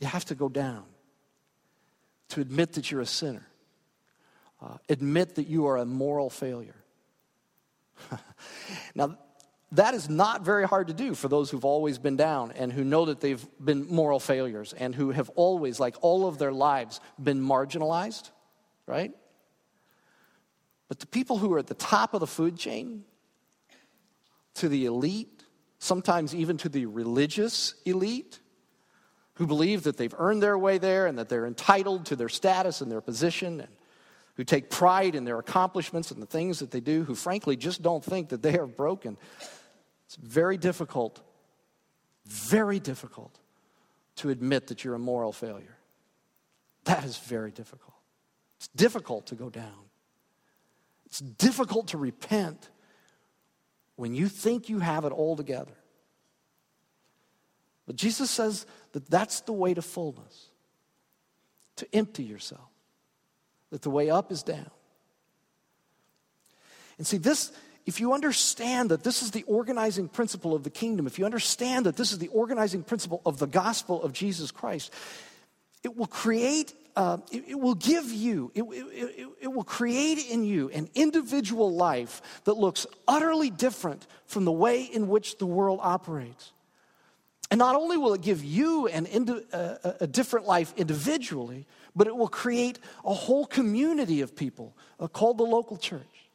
You 0.00 0.08
have 0.08 0.24
to 0.24 0.34
go 0.34 0.48
down 0.48 0.86
to 2.30 2.40
admit 2.40 2.72
that 2.72 2.90
you're 2.90 3.00
a 3.00 3.06
sinner, 3.06 3.46
uh, 4.60 4.78
admit 4.88 5.36
that 5.36 5.46
you 5.46 5.66
are 5.66 5.76
a 5.76 5.84
moral 5.84 6.30
failure. 6.30 6.74
now, 8.96 9.16
that 9.70 9.94
is 9.94 10.10
not 10.10 10.44
very 10.44 10.66
hard 10.66 10.88
to 10.88 10.94
do 10.94 11.14
for 11.14 11.28
those 11.28 11.48
who've 11.48 11.64
always 11.64 12.00
been 12.00 12.16
down 12.16 12.50
and 12.50 12.72
who 12.72 12.82
know 12.82 13.04
that 13.04 13.20
they've 13.20 13.46
been 13.64 13.86
moral 13.86 14.18
failures 14.18 14.72
and 14.76 14.96
who 14.96 15.12
have 15.12 15.30
always, 15.36 15.78
like 15.78 15.94
all 16.00 16.26
of 16.26 16.38
their 16.38 16.50
lives, 16.50 17.00
been 17.22 17.40
marginalized, 17.40 18.32
right? 18.84 19.12
But 20.88 20.98
the 20.98 21.06
people 21.06 21.38
who 21.38 21.52
are 21.52 21.60
at 21.60 21.68
the 21.68 21.74
top 21.74 22.14
of 22.14 22.18
the 22.18 22.26
food 22.26 22.58
chain, 22.58 23.04
to 24.54 24.68
the 24.68 24.86
elite, 24.86 25.44
sometimes 25.78 26.34
even 26.34 26.56
to 26.58 26.68
the 26.68 26.86
religious 26.86 27.74
elite, 27.84 28.40
who 29.34 29.46
believe 29.46 29.84
that 29.84 29.96
they've 29.96 30.14
earned 30.18 30.42
their 30.42 30.58
way 30.58 30.78
there 30.78 31.06
and 31.06 31.18
that 31.18 31.28
they're 31.28 31.46
entitled 31.46 32.06
to 32.06 32.16
their 32.16 32.28
status 32.28 32.80
and 32.80 32.92
their 32.92 33.00
position, 33.00 33.60
and 33.60 33.70
who 34.34 34.44
take 34.44 34.70
pride 34.70 35.14
in 35.14 35.24
their 35.24 35.38
accomplishments 35.38 36.10
and 36.10 36.20
the 36.20 36.26
things 36.26 36.58
that 36.58 36.70
they 36.70 36.80
do, 36.80 37.04
who 37.04 37.14
frankly 37.14 37.56
just 37.56 37.82
don't 37.82 38.04
think 38.04 38.30
that 38.30 38.42
they 38.42 38.58
are 38.58 38.66
broken. 38.66 39.16
It's 40.06 40.16
very 40.16 40.56
difficult, 40.56 41.20
very 42.26 42.80
difficult 42.80 43.38
to 44.16 44.30
admit 44.30 44.66
that 44.66 44.84
you're 44.84 44.94
a 44.94 44.98
moral 44.98 45.32
failure. 45.32 45.76
That 46.84 47.04
is 47.04 47.16
very 47.16 47.50
difficult. 47.50 47.94
It's 48.58 48.68
difficult 48.68 49.26
to 49.28 49.34
go 49.34 49.48
down. 49.48 49.88
It's 51.06 51.20
difficult 51.20 51.88
to 51.88 51.98
repent 51.98 52.68
when 54.00 54.14
you 54.14 54.28
think 54.28 54.70
you 54.70 54.78
have 54.78 55.04
it 55.04 55.12
all 55.12 55.36
together. 55.36 55.76
But 57.86 57.96
Jesus 57.96 58.30
says 58.30 58.64
that 58.92 59.10
that's 59.10 59.42
the 59.42 59.52
way 59.52 59.74
to 59.74 59.82
fullness 59.82 60.48
to 61.76 61.86
empty 61.94 62.22
yourself, 62.22 62.70
that 63.70 63.82
the 63.82 63.90
way 63.90 64.08
up 64.08 64.32
is 64.32 64.42
down. 64.42 64.70
And 66.96 67.06
see, 67.06 67.18
this, 67.18 67.52
if 67.84 68.00
you 68.00 68.14
understand 68.14 68.90
that 68.90 69.02
this 69.02 69.22
is 69.22 69.32
the 69.32 69.42
organizing 69.42 70.08
principle 70.08 70.54
of 70.54 70.62
the 70.62 70.70
kingdom, 70.70 71.06
if 71.06 71.18
you 71.18 71.26
understand 71.26 71.84
that 71.84 71.96
this 71.96 72.10
is 72.10 72.18
the 72.18 72.28
organizing 72.28 72.82
principle 72.82 73.20
of 73.26 73.38
the 73.38 73.46
gospel 73.46 74.02
of 74.02 74.14
Jesus 74.14 74.50
Christ, 74.50 74.94
it 75.84 75.94
will 75.94 76.06
create 76.06 76.72
uh, 77.00 77.16
it, 77.32 77.44
it, 77.48 77.58
will 77.58 77.74
give 77.74 78.12
you, 78.12 78.52
it, 78.54 78.62
it, 78.62 79.28
it 79.40 79.48
will 79.48 79.64
create 79.64 80.18
in 80.30 80.44
you 80.44 80.68
an 80.68 80.86
individual 80.94 81.74
life 81.74 82.20
that 82.44 82.58
looks 82.58 82.86
utterly 83.08 83.48
different 83.48 84.06
from 84.26 84.44
the 84.44 84.52
way 84.52 84.82
in 84.82 85.08
which 85.08 85.38
the 85.38 85.46
world 85.46 85.80
operates. 85.82 86.52
And 87.50 87.58
not 87.58 87.74
only 87.74 87.96
will 87.96 88.12
it 88.12 88.20
give 88.20 88.44
you 88.44 88.86
an 88.88 89.06
indi- 89.06 89.46
a, 89.50 89.96
a 90.00 90.06
different 90.06 90.46
life 90.46 90.74
individually, 90.76 91.66
but 91.96 92.06
it 92.06 92.14
will 92.14 92.28
create 92.28 92.78
a 93.02 93.14
whole 93.14 93.46
community 93.46 94.20
of 94.20 94.36
people 94.36 94.76
uh, 95.00 95.08
called 95.08 95.38
the 95.38 95.44
local 95.44 95.78
church. 95.78 96.30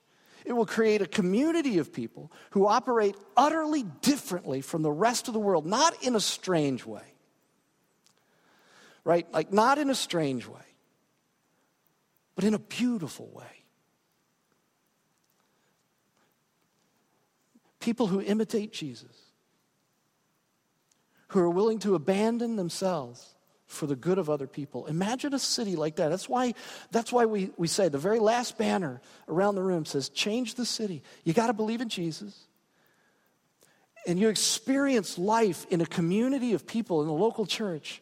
It 0.45 0.53
will 0.53 0.65
create 0.65 1.03
a 1.03 1.05
community 1.05 1.77
of 1.77 1.93
people 1.93 2.31
who 2.49 2.65
operate 2.65 3.15
utterly 3.37 3.83
differently 4.01 4.61
from 4.61 4.81
the 4.81 4.91
rest 4.91 5.27
of 5.27 5.35
the 5.35 5.39
world, 5.39 5.67
not 5.67 6.03
in 6.03 6.15
a 6.15 6.19
strange 6.19 6.87
way, 6.87 7.03
right? 9.05 9.31
Like, 9.31 9.53
not 9.53 9.77
in 9.77 9.89
a 9.89 9.95
strange 9.95 10.45
way, 10.47 10.59
but 12.35 12.43
in 12.43 12.53
a 12.53 12.59
beautiful 12.59 13.29
way. 13.31 13.45
People 17.79 18.07
who 18.07 18.19
imitate 18.19 18.73
Jesus, 18.73 19.15
who 21.27 21.39
are 21.39 21.49
willing 21.49 21.79
to 21.79 21.93
abandon 21.95 22.55
themselves 22.55 23.35
for 23.67 23.85
the 23.87 23.95
good 23.95 24.17
of 24.17 24.29
other 24.29 24.47
people. 24.47 24.87
Imagine 24.87 25.33
a 25.33 25.39
city 25.39 25.75
like 25.75 25.95
that. 25.97 26.09
That's 26.09 26.27
why, 26.27 26.53
that's 26.91 27.11
why 27.11 27.25
we, 27.25 27.51
we 27.57 27.67
say 27.67 27.89
the 27.89 27.97
very 27.97 28.19
last 28.19 28.57
banner 28.57 29.01
around 29.27 29.55
the 29.55 29.63
room 29.63 29.85
says, 29.85 30.09
Change 30.09 30.55
the 30.55 30.65
city. 30.65 31.03
You 31.23 31.33
got 31.33 31.47
to 31.47 31.53
believe 31.53 31.81
in 31.81 31.89
Jesus. 31.89 32.47
And 34.07 34.19
you 34.19 34.29
experience 34.29 35.17
life 35.17 35.65
in 35.71 35.81
a 35.81 35.85
community 35.85 36.53
of 36.53 36.67
people 36.67 37.01
in 37.01 37.07
the 37.07 37.13
local 37.13 37.47
church 37.47 38.01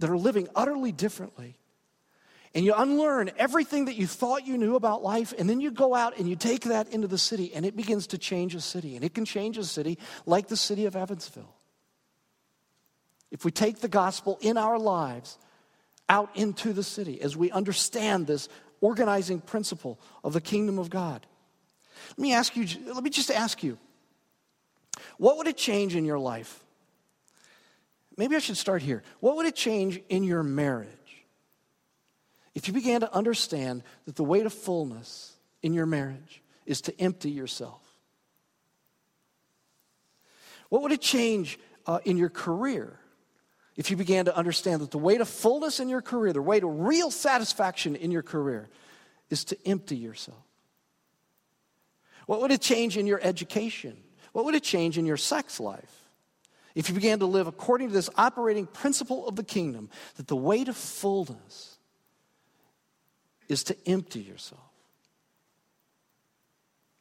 that 0.00 0.10
are 0.10 0.18
living 0.18 0.48
utterly 0.54 0.92
differently. 0.92 1.56
And 2.54 2.64
you 2.64 2.72
unlearn 2.74 3.30
everything 3.36 3.84
that 3.84 3.96
you 3.96 4.06
thought 4.06 4.46
you 4.46 4.56
knew 4.56 4.76
about 4.76 5.02
life, 5.02 5.34
and 5.38 5.48
then 5.48 5.60
you 5.60 5.70
go 5.70 5.94
out 5.94 6.16
and 6.18 6.28
you 6.28 6.36
take 6.36 6.64
that 6.64 6.88
into 6.88 7.06
the 7.06 7.18
city, 7.18 7.52
and 7.54 7.66
it 7.66 7.76
begins 7.76 8.06
to 8.08 8.18
change 8.18 8.54
a 8.54 8.60
city. 8.60 8.96
And 8.96 9.04
it 9.04 9.14
can 9.14 9.24
change 9.24 9.58
a 9.58 9.64
city 9.64 9.98
like 10.24 10.48
the 10.48 10.56
city 10.56 10.86
of 10.86 10.96
Evansville. 10.96 11.54
If 13.30 13.44
we 13.44 13.50
take 13.50 13.80
the 13.80 13.88
gospel 13.88 14.38
in 14.40 14.56
our 14.56 14.78
lives 14.78 15.36
out 16.08 16.34
into 16.36 16.72
the 16.72 16.82
city 16.82 17.20
as 17.20 17.36
we 17.36 17.50
understand 17.50 18.26
this 18.26 18.48
organizing 18.80 19.40
principle 19.40 19.98
of 20.22 20.32
the 20.32 20.40
kingdom 20.40 20.78
of 20.78 20.90
God. 20.90 21.26
Let 22.10 22.18
me 22.18 22.32
ask 22.32 22.56
you, 22.56 22.66
let 22.86 23.02
me 23.02 23.10
just 23.10 23.30
ask 23.30 23.62
you, 23.62 23.78
what 25.18 25.36
would 25.38 25.46
it 25.46 25.56
change 25.56 25.94
in 25.94 26.04
your 26.04 26.18
life 26.18 26.64
Maybe 28.16 28.34
I 28.34 28.38
should 28.38 28.56
start 28.56 28.82
here. 28.82 29.02
What 29.20 29.36
would 29.36 29.46
it 29.46 29.54
change 29.54 30.00
in 30.08 30.24
your 30.24 30.42
marriage 30.42 30.88
if 32.54 32.66
you 32.66 32.74
began 32.74 33.00
to 33.00 33.14
understand 33.14 33.82
that 34.06 34.16
the 34.16 34.24
way 34.24 34.42
to 34.42 34.50
fullness 34.50 35.34
in 35.62 35.74
your 35.74 35.86
marriage 35.86 36.42
is 36.64 36.80
to 36.82 37.00
empty 37.00 37.30
yourself? 37.30 37.82
What 40.68 40.82
would 40.82 40.92
it 40.92 41.00
change 41.00 41.58
uh, 41.86 42.00
in 42.04 42.16
your 42.16 42.30
career 42.30 42.98
if 43.76 43.90
you 43.90 43.96
began 43.96 44.24
to 44.24 44.36
understand 44.36 44.80
that 44.80 44.90
the 44.90 44.98
way 44.98 45.18
to 45.18 45.26
fullness 45.26 45.78
in 45.78 45.88
your 45.88 46.00
career, 46.00 46.32
the 46.32 46.42
way 46.42 46.58
to 46.58 46.66
real 46.66 47.10
satisfaction 47.10 47.94
in 47.94 48.10
your 48.10 48.22
career, 48.22 48.68
is 49.28 49.44
to 49.44 49.68
empty 49.68 49.96
yourself? 49.96 50.42
What 52.26 52.40
would 52.40 52.50
it 52.50 52.62
change 52.62 52.96
in 52.96 53.06
your 53.06 53.20
education? 53.22 53.96
What 54.32 54.46
would 54.46 54.54
it 54.54 54.64
change 54.64 54.98
in 54.98 55.06
your 55.06 55.18
sex 55.18 55.60
life? 55.60 56.05
If 56.76 56.88
you 56.88 56.94
began 56.94 57.18
to 57.18 57.26
live 57.26 57.48
according 57.48 57.88
to 57.88 57.94
this 57.94 58.10
operating 58.16 58.66
principle 58.66 59.26
of 59.26 59.34
the 59.34 59.42
kingdom, 59.42 59.88
that 60.16 60.28
the 60.28 60.36
way 60.36 60.62
to 60.62 60.72
fullness 60.72 61.78
is 63.48 63.64
to 63.64 63.76
empty 63.88 64.20
yourself. 64.20 64.60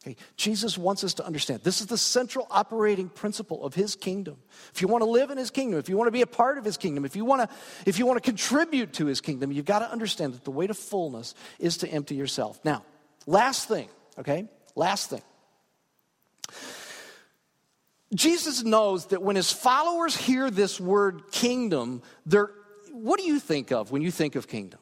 Okay, 0.08 0.16
Jesus 0.38 0.78
wants 0.78 1.04
us 1.04 1.16
to 1.16 1.26
understand 1.26 1.62
this 1.64 1.82
is 1.82 1.88
the 1.88 1.98
central 1.98 2.48
operating 2.52 3.10
principle 3.10 3.66
of 3.66 3.74
his 3.74 3.96
kingdom. 3.96 4.38
If 4.74 4.82
you 4.82 4.88
want 4.88 5.02
to 5.02 5.10
live 5.10 5.30
in 5.30 5.38
his 5.38 5.50
kingdom, 5.50 5.80
if 5.80 5.90
you 5.90 5.98
want 5.98 6.08
to 6.08 6.12
be 6.12 6.22
a 6.22 6.28
part 6.28 6.58
of 6.58 6.64
his 6.64 6.78
kingdom, 6.78 7.06
if 7.06 7.16
you 7.16 7.26
want 7.26 7.50
to, 7.50 7.56
if 7.86 8.00
you 8.00 8.06
want 8.06 8.24
to 8.24 8.30
contribute 8.30 8.94
to 8.94 9.08
his 9.08 9.20
kingdom, 9.20 9.52
you've 9.52 9.66
got 9.66 9.80
to 9.80 9.92
understand 9.92 10.36
that 10.36 10.44
the 10.46 10.52
way 10.52 10.68
to 10.68 10.74
fullness 10.74 11.34
is 11.60 11.78
to 11.78 11.90
empty 11.90 12.16
yourself. 12.16 12.60
Now, 12.64 12.86
last 13.26 13.68
thing, 13.68 13.90
okay? 14.20 14.48
Last 14.76 15.10
thing. 15.10 15.22
Jesus 18.16 18.64
knows 18.64 19.08
that 19.08 19.22
when 19.22 19.36
his 19.36 19.52
followers 19.52 20.16
hear 20.16 20.50
this 20.50 20.80
word 20.80 21.32
kingdom, 21.32 22.02
they're, 22.26 22.52
what 22.92 23.20
do 23.20 23.26
you 23.26 23.40
think 23.40 23.72
of 23.72 23.92
when 23.92 24.02
you 24.02 24.12
think 24.12 24.36
of 24.36 24.48
kingdom? 24.48 24.80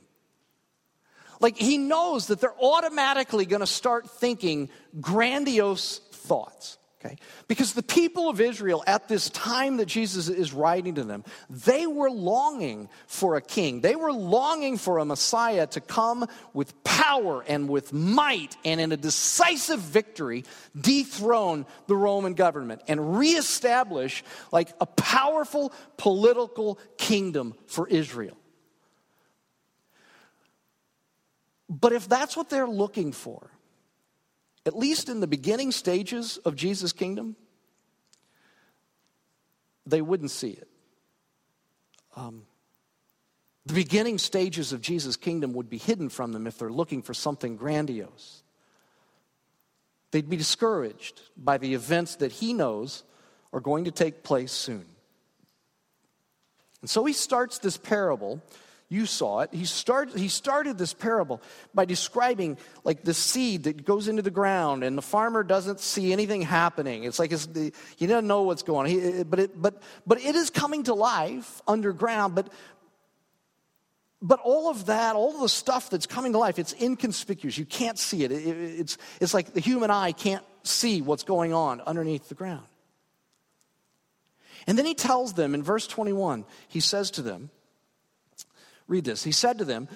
Like 1.40 1.58
he 1.58 1.78
knows 1.78 2.28
that 2.28 2.40
they're 2.40 2.56
automatically 2.62 3.46
going 3.46 3.60
to 3.60 3.68
start 3.68 4.10
thinking 4.10 4.70
grandiose 5.02 6.00
thoughts. 6.12 6.78
Okay? 7.04 7.18
Because 7.48 7.74
the 7.74 7.84
people 7.84 8.30
of 8.30 8.40
Israel 8.40 8.84
at 8.88 9.08
this 9.08 9.30
time 9.30 9.78
that 9.78 9.88
Jesus 9.88 10.30
is 10.30 10.54
writing 10.54 10.96
to 10.96 11.04
them, 11.04 11.24
they 11.50 11.86
were 11.86 12.10
longing 12.10 12.88
for 13.08 13.36
a 13.36 13.42
king. 13.42 13.82
They 13.82 13.96
were 13.96 14.14
longing 14.14 14.78
for 14.78 15.00
a 15.00 15.06
Messiah 15.06 15.68
to 15.68 15.82
come 15.82 16.28
with 16.54 16.82
power 16.84 17.44
and 17.46 17.68
with 17.68 17.92
might 17.92 18.56
and 18.64 18.80
in 18.80 18.92
a 18.92 18.98
decisive 18.98 19.80
victory 19.80 20.46
dethrone 20.80 21.66
the 21.88 21.96
Roman 21.96 22.36
government 22.36 22.82
and 22.88 23.18
reestablish 23.18 24.24
like 24.52 24.70
a 24.80 24.86
powerful 24.86 25.74
political 25.98 26.80
kingdom 26.98 27.54
for 27.68 27.88
Israel. 27.88 28.38
But 31.70 31.92
if 31.92 32.08
that's 32.08 32.38
what 32.38 32.50
they're 32.50 32.68
looking 32.68 33.12
for, 33.12 33.50
at 34.66 34.78
least 34.78 35.10
in 35.10 35.20
the 35.20 35.28
beginning 35.28 35.72
stages 35.72 36.38
of 36.38 36.56
Jesus' 36.56 36.94
kingdom, 36.94 37.36
they 39.86 40.02
wouldn't 40.02 40.32
see 40.32 40.52
it. 40.52 40.68
Um, 42.16 42.44
the 43.66 43.74
beginning 43.74 44.18
stages 44.18 44.74
of 44.74 44.82
Jesus' 44.82 45.16
kingdom 45.16 45.54
would 45.54 45.70
be 45.70 45.78
hidden 45.78 46.10
from 46.10 46.32
them 46.32 46.48
if 46.48 46.58
they're 46.58 46.70
looking 46.70 47.02
for 47.02 47.14
something 47.14 47.56
grandiose. 47.56 48.44
They'd 50.12 50.30
be 50.30 50.38
discouraged 50.38 51.22
by 51.36 51.58
the 51.58 51.74
events 51.74 52.18
that 52.18 52.32
he 52.32 52.54
knows 52.54 53.04
are 53.52 53.60
going 53.60 53.86
to 53.86 53.92
take 53.92 54.24
place 54.24 54.52
soon. 54.52 54.86
And 56.82 56.90
so 56.90 57.06
he 57.06 57.14
starts 57.14 57.60
this 57.60 57.78
parable 57.78 58.42
you 58.94 59.08
saw 59.08 59.40
it. 59.40 59.50
He 59.52 59.66
started, 59.66 60.20
he 60.20 60.28
started 60.28 60.78
this 60.78 60.94
parable 60.94 61.42
by 61.74 61.86
describing 61.86 62.58
like 62.84 63.04
the 63.04 63.14
seed 63.14 63.64
that 63.64 63.86
goes 63.86 64.08
into 64.08 64.22
the 64.22 64.32
ground, 64.32 64.84
and 64.84 64.96
the 64.96 65.02
farmer 65.02 65.44
doesn't 65.44 65.80
see 65.80 66.14
anything 66.14 66.44
happening. 66.44 67.04
It's 67.04 67.18
like 67.18 67.32
it's, 67.32 67.48
he 67.98 68.06
doesn't 68.06 68.28
know 68.28 68.44
what's 68.44 68.62
going 68.62 68.86
on. 68.86 69.14
He, 69.16 69.24
but, 69.24 69.40
it, 69.40 69.60
but, 69.60 69.82
but 70.06 70.22
it 70.22 70.36
is 70.36 70.52
coming 70.52 70.84
to 70.84 70.94
life 70.94 71.62
underground. 71.68 72.36
But, 72.36 72.54
but 74.22 74.40
all 74.44 74.70
of 74.70 74.86
that, 74.86 75.16
all 75.16 75.34
of 75.34 75.42
the 75.42 75.50
stuff 75.50 75.90
that's 75.90 76.06
coming 76.06 76.34
to 76.34 76.38
life, 76.38 76.60
it's 76.60 76.74
inconspicuous. 76.80 77.58
You 77.58 77.66
can't 77.66 77.98
see 77.98 78.24
it. 78.24 78.32
it 78.32 78.36
it's, 78.36 78.98
it's 79.20 79.34
like 79.34 79.54
the 79.54 79.60
human 79.60 79.90
eye 79.90 80.12
can't 80.12 80.46
see 80.62 81.02
what's 81.02 81.24
going 81.24 81.52
on 81.52 81.82
underneath 81.82 82.30
the 82.30 82.36
ground. 82.36 82.66
And 84.68 84.78
then 84.78 84.86
he 84.86 84.94
tells 84.94 85.34
them 85.34 85.56
in 85.56 85.64
verse 85.64 85.88
21, 85.88 86.46
he 86.70 86.80
says 86.80 87.12
to 87.12 87.22
them, 87.24 87.50
Read 88.94 89.06
this. 89.06 89.24
He 89.24 89.32
said 89.32 89.58
to 89.58 89.66
them, 89.66 89.88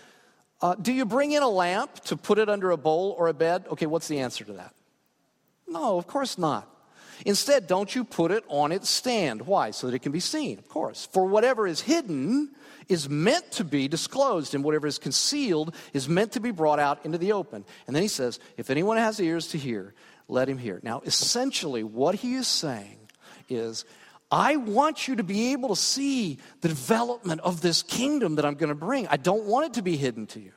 uh, 0.60 0.74
Do 0.74 0.92
you 0.92 1.06
bring 1.06 1.32
in 1.32 1.44
a 1.44 1.48
lamp 1.48 2.00
to 2.06 2.18
put 2.18 2.40
it 2.40 2.50
under 2.50 2.72
a 2.72 2.78
bowl 2.78 3.14
or 3.16 3.28
a 3.28 3.34
bed? 3.34 3.66
Okay, 3.70 3.86
what's 3.86 4.08
the 4.08 4.22
answer 4.22 4.44
to 4.46 4.54
that? 4.54 4.74
No, 5.68 6.00
of 6.00 6.08
course 6.08 6.40
not. 6.40 6.68
Instead, 7.24 7.68
don't 7.68 7.94
you 7.94 8.04
put 8.04 8.32
it 8.32 8.44
on 8.48 8.72
its 8.72 8.90
stand. 8.90 9.44
Why? 9.44 9.70
So 9.70 9.86
that 9.86 9.94
it 9.94 10.00
can 10.00 10.12
be 10.12 10.20
seen, 10.20 10.58
of 10.58 10.68
course. 10.68 11.08
For 11.12 11.28
whatever 11.28 11.68
is 11.68 11.82
hidden 11.82 12.50
is 12.88 13.08
meant 13.08 13.52
to 13.52 13.64
be 13.64 13.88
disclosed, 13.88 14.56
and 14.56 14.64
whatever 14.64 14.88
is 14.88 14.98
concealed 14.98 15.76
is 15.94 16.10
meant 16.10 16.32
to 16.32 16.40
be 16.40 16.50
brought 16.50 16.80
out 16.80 17.06
into 17.06 17.20
the 17.20 17.34
open. 17.34 17.66
And 17.86 17.96
then 17.96 18.02
he 18.02 18.10
says, 18.10 18.40
If 18.58 18.72
anyone 18.72 18.98
has 18.98 19.20
ears 19.20 19.50
to 19.50 19.60
hear, 19.60 19.94
let 20.28 20.50
him 20.50 20.58
hear. 20.58 20.80
Now, 20.82 21.04
essentially, 21.06 21.84
what 21.84 22.16
he 22.16 22.34
is 22.34 22.48
saying 22.48 22.98
is, 23.48 23.86
I 24.30 24.58
want 24.58 25.08
you 25.08 25.16
to 25.16 25.24
be 25.24 25.54
able 25.54 25.70
to 25.70 25.76
see 25.76 26.40
the 26.62 26.68
development 26.68 27.42
of 27.42 27.62
this 27.62 27.82
kingdom 27.82 28.36
that 28.36 28.46
I'm 28.46 28.56
going 28.56 28.70
to 28.70 28.76
bring. 28.76 29.08
I 29.08 29.18
don't 29.18 29.46
want 29.46 29.68
it 29.68 29.74
to 29.76 29.82
be 29.82 29.96
hidden 29.96 30.28
to 30.28 30.40
you. 30.40 30.52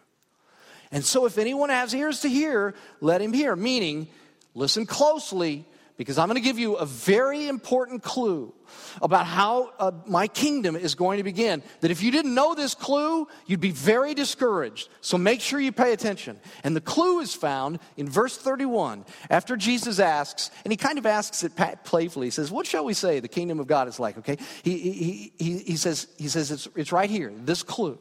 And 0.90 1.04
so, 1.04 1.24
if 1.24 1.38
anyone 1.38 1.70
has 1.70 1.94
ears 1.94 2.20
to 2.22 2.28
hear, 2.28 2.74
let 3.00 3.22
him 3.22 3.33
hear. 3.33 3.54
Meaning, 3.54 4.09
listen 4.54 4.87
closely 4.87 5.66
because 6.00 6.16
I'm 6.16 6.28
going 6.28 6.36
to 6.36 6.40
give 6.40 6.58
you 6.58 6.76
a 6.76 6.86
very 6.86 7.46
important 7.46 8.02
clue 8.02 8.54
about 9.02 9.26
how 9.26 9.70
uh, 9.78 9.90
my 10.06 10.28
kingdom 10.28 10.74
is 10.74 10.94
going 10.94 11.18
to 11.18 11.22
begin. 11.22 11.62
That 11.82 11.90
if 11.90 12.02
you 12.02 12.10
didn't 12.10 12.34
know 12.34 12.54
this 12.54 12.74
clue, 12.74 13.28
you'd 13.44 13.60
be 13.60 13.70
very 13.70 14.14
discouraged. 14.14 14.88
So 15.02 15.18
make 15.18 15.42
sure 15.42 15.60
you 15.60 15.72
pay 15.72 15.92
attention. 15.92 16.40
And 16.64 16.74
the 16.74 16.80
clue 16.80 17.20
is 17.20 17.34
found 17.34 17.80
in 17.98 18.08
verse 18.08 18.34
31 18.38 19.04
after 19.28 19.58
Jesus 19.58 19.98
asks, 19.98 20.50
and 20.64 20.72
he 20.72 20.78
kind 20.78 20.96
of 20.96 21.04
asks 21.04 21.44
it 21.44 21.52
playfully. 21.84 22.28
He 22.28 22.30
says, 22.30 22.50
What 22.50 22.66
shall 22.66 22.86
we 22.86 22.94
say 22.94 23.20
the 23.20 23.28
kingdom 23.28 23.60
of 23.60 23.66
God 23.66 23.86
is 23.86 24.00
like? 24.00 24.16
Okay? 24.16 24.38
He, 24.62 24.78
he, 24.78 25.32
he, 25.38 25.58
he 25.58 25.76
says, 25.76 26.06
he 26.16 26.28
says 26.28 26.50
it's, 26.50 26.66
it's 26.76 26.92
right 26.92 27.10
here, 27.10 27.30
this 27.44 27.62
clue. 27.62 27.98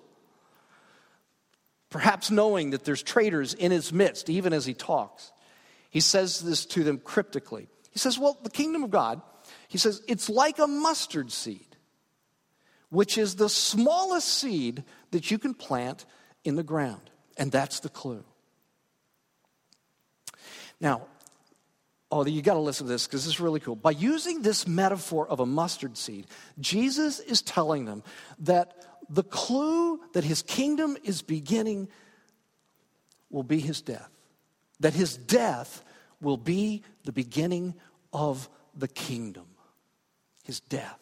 Perhaps 1.89 2.31
knowing 2.31 2.69
that 2.69 2.85
there's 2.85 3.03
traitors 3.03 3.53
in 3.53 3.71
his 3.71 3.91
midst, 3.91 4.29
even 4.29 4.53
as 4.53 4.65
he 4.65 4.73
talks. 4.73 5.33
He 5.89 5.99
says 5.99 6.39
this 6.39 6.65
to 6.67 6.85
them 6.85 6.99
cryptically. 6.99 7.67
He 7.91 7.99
says, 7.99 8.19
Well, 8.19 8.37
the 8.41 8.49
kingdom 8.49 8.83
of 8.83 8.91
God, 8.91 9.21
he 9.67 9.77
says, 9.77 10.01
it's 10.07 10.29
like 10.29 10.59
a 10.59 10.67
mustard 10.67 11.31
seed, 11.31 11.75
which 12.89 13.17
is 13.17 13.35
the 13.35 13.49
smallest 13.49 14.27
seed 14.27 14.83
that 15.11 15.31
you 15.31 15.37
can 15.37 15.53
plant 15.53 16.05
in 16.43 16.55
the 16.55 16.63
ground. 16.63 17.09
And 17.37 17.51
that's 17.51 17.79
the 17.79 17.89
clue. 17.89 18.23
Now, 20.81 21.07
oh, 22.11 22.25
you 22.25 22.41
got 22.41 22.55
to 22.55 22.59
listen 22.59 22.87
to 22.87 22.91
this 22.91 23.05
because 23.05 23.25
this 23.25 23.35
is 23.35 23.39
really 23.39 23.59
cool. 23.59 23.75
By 23.75 23.91
using 23.91 24.41
this 24.41 24.67
metaphor 24.67 25.27
of 25.27 25.39
a 25.39 25.45
mustard 25.45 25.97
seed, 25.97 26.27
Jesus 26.59 27.19
is 27.19 27.41
telling 27.41 27.85
them 27.85 28.03
that 28.39 28.85
the 29.09 29.23
clue 29.23 29.99
that 30.13 30.23
his 30.23 30.41
kingdom 30.41 30.97
is 31.03 31.21
beginning 31.21 31.89
will 33.29 33.43
be 33.43 33.59
his 33.59 33.81
death. 33.81 34.09
That 34.79 34.93
his 34.93 35.17
death 35.17 35.83
will 36.21 36.37
be 36.37 36.83
the 37.03 37.11
beginning 37.11 37.75
of 38.13 38.49
the 38.75 38.87
kingdom, 38.87 39.45
his 40.43 40.59
death. 40.59 40.99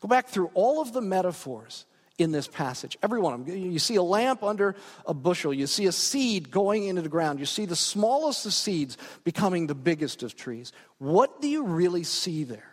Go 0.00 0.08
back 0.08 0.28
through 0.28 0.50
all 0.54 0.80
of 0.82 0.92
the 0.92 1.00
metaphors 1.00 1.86
in 2.18 2.30
this 2.30 2.46
passage. 2.46 2.96
Every 3.02 3.20
one 3.20 3.34
of 3.34 3.46
them. 3.46 3.56
You 3.56 3.78
see 3.78 3.96
a 3.96 4.02
lamp 4.02 4.42
under 4.42 4.76
a 5.06 5.14
bushel. 5.14 5.52
You 5.52 5.66
see 5.66 5.86
a 5.86 5.92
seed 5.92 6.50
going 6.50 6.84
into 6.84 7.02
the 7.02 7.08
ground. 7.08 7.40
You 7.40 7.46
see 7.46 7.64
the 7.64 7.74
smallest 7.74 8.46
of 8.46 8.52
seeds 8.52 8.96
becoming 9.24 9.66
the 9.66 9.74
biggest 9.74 10.22
of 10.22 10.36
trees. 10.36 10.72
What 10.98 11.40
do 11.40 11.48
you 11.48 11.64
really 11.64 12.04
see 12.04 12.44
there? 12.44 12.70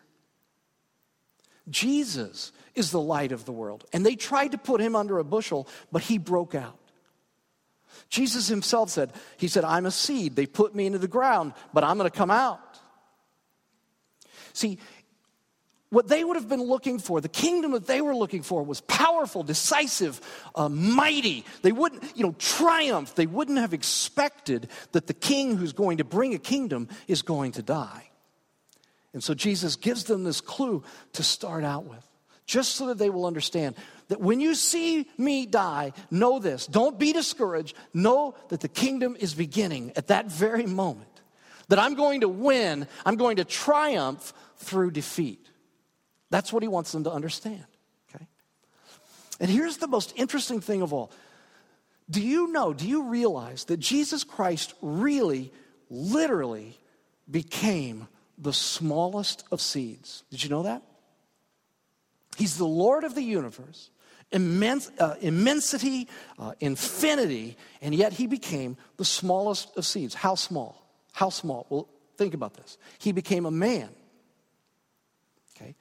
Jesus 1.69 2.51
is 2.75 2.91
the 2.91 3.01
light 3.01 3.31
of 3.31 3.45
the 3.45 3.51
world. 3.51 3.85
And 3.93 4.05
they 4.05 4.15
tried 4.15 4.51
to 4.51 4.57
put 4.57 4.81
him 4.81 4.95
under 4.95 5.17
a 5.17 5.23
bushel, 5.23 5.67
but 5.91 6.01
he 6.01 6.17
broke 6.17 6.53
out. 6.53 6.77
Jesus 8.09 8.47
himself 8.47 8.89
said, 8.89 9.13
He 9.37 9.47
said, 9.47 9.63
I'm 9.63 9.85
a 9.85 9.91
seed. 9.91 10.35
They 10.35 10.45
put 10.45 10.75
me 10.75 10.85
into 10.85 10.99
the 10.99 11.07
ground, 11.07 11.53
but 11.73 11.83
I'm 11.83 11.97
going 11.97 12.09
to 12.09 12.17
come 12.17 12.31
out. 12.31 12.59
See, 14.53 14.79
what 15.91 16.07
they 16.07 16.23
would 16.23 16.37
have 16.37 16.47
been 16.47 16.63
looking 16.63 16.99
for, 16.99 17.19
the 17.19 17.27
kingdom 17.27 17.73
that 17.73 17.85
they 17.85 18.01
were 18.01 18.15
looking 18.15 18.43
for, 18.43 18.63
was 18.63 18.79
powerful, 18.81 19.43
decisive, 19.43 20.21
uh, 20.55 20.69
mighty. 20.69 21.45
They 21.63 21.73
wouldn't, 21.73 22.15
you 22.15 22.23
know, 22.23 22.35
triumph. 22.39 23.13
They 23.15 23.25
wouldn't 23.25 23.57
have 23.57 23.73
expected 23.73 24.69
that 24.93 25.07
the 25.07 25.13
king 25.13 25.57
who's 25.57 25.73
going 25.73 25.97
to 25.97 26.05
bring 26.05 26.33
a 26.33 26.39
kingdom 26.39 26.87
is 27.09 27.21
going 27.21 27.51
to 27.53 27.61
die. 27.61 28.09
And 29.13 29.21
so 29.21 29.33
Jesus 29.33 29.75
gives 29.75 30.05
them 30.05 30.23
this 30.23 30.39
clue 30.39 30.83
to 31.13 31.23
start 31.23 31.65
out 31.65 31.83
with, 31.83 32.05
just 32.45 32.75
so 32.75 32.87
that 32.87 32.97
they 32.97 33.09
will 33.09 33.25
understand 33.25 33.75
that 34.11 34.19
when 34.19 34.41
you 34.41 34.55
see 34.55 35.07
me 35.17 35.45
die, 35.45 35.93
know 36.11 36.37
this. 36.37 36.67
Don't 36.67 36.99
be 36.99 37.13
discouraged. 37.13 37.77
Know 37.93 38.35
that 38.49 38.59
the 38.59 38.67
kingdom 38.67 39.15
is 39.17 39.33
beginning 39.33 39.93
at 39.95 40.07
that 40.07 40.29
very 40.29 40.65
moment. 40.65 41.21
That 41.69 41.79
I'm 41.79 41.95
going 41.95 42.19
to 42.19 42.27
win, 42.27 42.87
I'm 43.05 43.15
going 43.15 43.37
to 43.37 43.45
triumph 43.45 44.33
through 44.57 44.91
defeat. 44.91 45.47
That's 46.29 46.51
what 46.51 46.61
he 46.61 46.67
wants 46.67 46.91
them 46.91 47.05
to 47.05 47.11
understand. 47.11 47.63
Okay? 48.13 48.27
And 49.39 49.49
here's 49.49 49.77
the 49.77 49.87
most 49.87 50.11
interesting 50.17 50.59
thing 50.59 50.81
of 50.81 50.91
all. 50.91 51.09
Do 52.09 52.21
you 52.21 52.47
know, 52.47 52.73
do 52.73 52.85
you 52.85 53.03
realize 53.03 53.63
that 53.65 53.77
Jesus 53.77 54.25
Christ 54.25 54.73
really, 54.81 55.53
literally 55.89 56.77
became 57.29 58.09
the 58.37 58.51
smallest 58.51 59.45
of 59.51 59.61
seeds. 59.61 60.23
Did 60.31 60.43
you 60.43 60.49
know 60.49 60.63
that? 60.63 60.81
He's 62.37 62.57
the 62.57 62.65
Lord 62.65 63.03
of 63.03 63.13
the 63.15 63.21
universe, 63.21 63.89
immense, 64.31 64.91
uh, 64.99 65.15
immensity, 65.21 66.07
uh, 66.39 66.53
infinity, 66.59 67.57
and 67.81 67.93
yet 67.93 68.13
he 68.13 68.27
became 68.27 68.77
the 68.97 69.05
smallest 69.05 69.75
of 69.77 69.85
seeds. 69.85 70.13
How 70.13 70.35
small? 70.35 70.81
How 71.13 71.29
small? 71.29 71.65
Well, 71.69 71.87
think 72.17 72.33
about 72.33 72.53
this. 72.53 72.77
He 72.99 73.11
became 73.11 73.45
a 73.45 73.51
man. 73.51 73.89
Okay? 75.55 75.75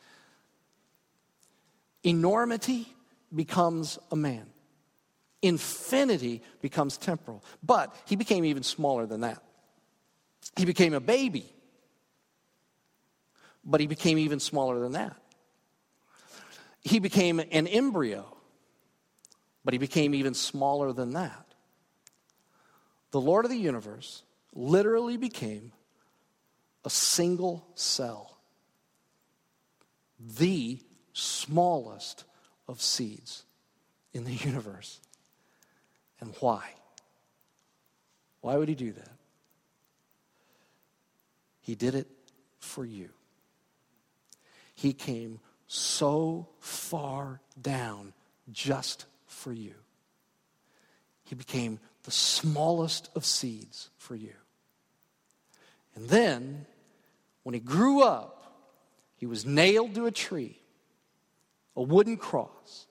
Enormity 2.02 2.88
becomes 3.34 3.98
a 4.10 4.16
man. 4.16 4.46
Infinity 5.42 6.42
becomes 6.60 6.96
temporal. 6.96 7.44
But 7.62 7.94
he 8.06 8.16
became 8.16 8.44
even 8.44 8.62
smaller 8.62 9.06
than 9.06 9.22
that. 9.22 9.42
He 10.56 10.64
became 10.64 10.94
a 10.94 11.00
baby. 11.00 11.46
But 13.64 13.80
he 13.80 13.86
became 13.86 14.18
even 14.18 14.40
smaller 14.40 14.80
than 14.80 14.92
that. 14.92 15.16
He 16.82 16.98
became 16.98 17.40
an 17.40 17.66
embryo. 17.66 18.36
But 19.64 19.75
he 19.75 19.79
became 19.79 20.14
even 20.14 20.35
smaller 20.35 20.92
than 20.92 21.12
that. 21.12 21.46
The 23.11 23.20
Lord 23.20 23.44
of 23.44 23.51
the 23.51 23.57
universe 23.59 24.23
literally 24.55 25.16
became 25.16 25.73
a 26.85 26.90
single 26.90 27.66
cell, 27.75 28.38
the 30.18 30.81
smallest 31.12 32.25
of 32.68 32.81
seeds 32.81 33.44
in 34.12 34.25
the 34.25 34.33
universe. 34.46 35.01
And 36.20 36.35
why? 36.40 36.75
Why 38.40 38.57
would 38.57 38.68
he 38.68 38.75
do 38.75 38.92
that? 38.92 39.12
He 41.61 41.75
did 41.75 41.94
it 41.94 42.09
for 42.59 42.85
you. 42.85 43.11
He 44.75 44.92
came 44.92 45.40
so 45.66 46.49
far 46.59 47.40
down 47.61 48.12
just 48.51 49.05
for 49.30 49.52
you. 49.52 49.74
He 51.24 51.34
became 51.34 51.78
the 52.04 52.10
smallest 52.10 53.08
of 53.14 53.24
seeds 53.24 53.90
for 53.96 54.14
you. 54.14 54.32
And 55.94 56.08
then, 56.08 56.66
when 57.42 57.54
he 57.54 57.60
grew 57.60 58.02
up, 58.02 58.40
he 59.16 59.26
was 59.26 59.44
nailed 59.44 59.94
to 59.94 60.06
a 60.06 60.10
tree, 60.10 60.60
a 61.76 61.82
wooden 61.82 62.16
cross, 62.16 62.86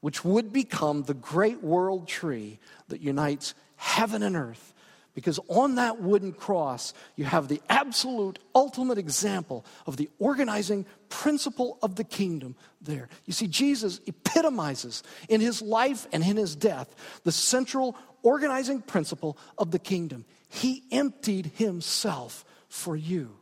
which 0.00 0.24
would 0.24 0.52
become 0.52 1.02
the 1.02 1.14
great 1.14 1.62
world 1.62 2.06
tree 2.06 2.60
that 2.88 3.00
unites 3.00 3.54
heaven 3.76 4.22
and 4.22 4.36
earth 4.36 4.72
because 5.18 5.40
on 5.48 5.74
that 5.74 6.00
wooden 6.00 6.32
cross, 6.32 6.94
you 7.16 7.24
have 7.24 7.48
the 7.48 7.60
absolute 7.68 8.38
ultimate 8.54 8.98
example 8.98 9.66
of 9.84 9.96
the 9.96 10.08
organizing 10.20 10.86
principle 11.08 11.76
of 11.82 11.96
the 11.96 12.04
kingdom 12.04 12.54
there. 12.80 13.08
You 13.24 13.32
see, 13.32 13.48
Jesus 13.48 14.00
epitomizes 14.06 15.02
in 15.28 15.40
his 15.40 15.60
life 15.60 16.06
and 16.12 16.22
in 16.22 16.36
his 16.36 16.54
death 16.54 16.94
the 17.24 17.32
central 17.32 17.96
organizing 18.22 18.80
principle 18.80 19.36
of 19.58 19.72
the 19.72 19.80
kingdom. 19.80 20.24
He 20.50 20.84
emptied 20.92 21.50
himself 21.56 22.44
for 22.68 22.94
you. 22.94 23.34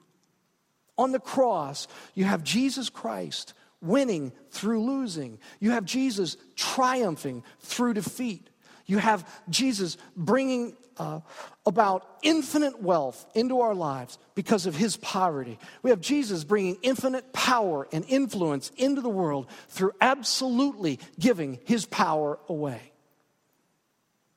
On 0.97 1.12
the 1.12 1.21
cross, 1.21 1.89
you 2.15 2.25
have 2.25 2.43
Jesus 2.43 2.89
Christ 2.89 3.53
winning 3.83 4.33
through 4.51 4.83
losing, 4.83 5.39
you 5.61 5.73
have 5.73 5.85
Jesus 5.85 6.39
triumphing 6.55 7.45
through 7.61 7.93
defeat. 7.93 8.49
You 8.87 8.99
have 8.99 9.29
Jesus 9.51 9.96
bringing 10.16 10.77
uh, 10.96 11.20
about 11.66 12.09
infinite 12.22 12.81
wealth 12.81 13.27
into 13.35 13.61
our 13.61 13.75
lives 13.75 14.18
because 14.35 14.66
of 14.66 14.75
his 14.77 14.96
poverty. 14.96 15.59
We 15.83 15.90
have 15.90 16.01
Jesus 16.01 16.44
bringing 16.44 16.79
infinite 16.83 17.33
power 17.33 17.87
and 17.92 18.05
influence 18.09 18.70
into 18.77 19.01
the 19.01 19.09
world 19.09 19.49
through 19.68 19.92
absolutely 20.01 21.01
giving 21.18 21.59
his 21.64 21.85
power 21.85 22.38
away. 22.49 22.92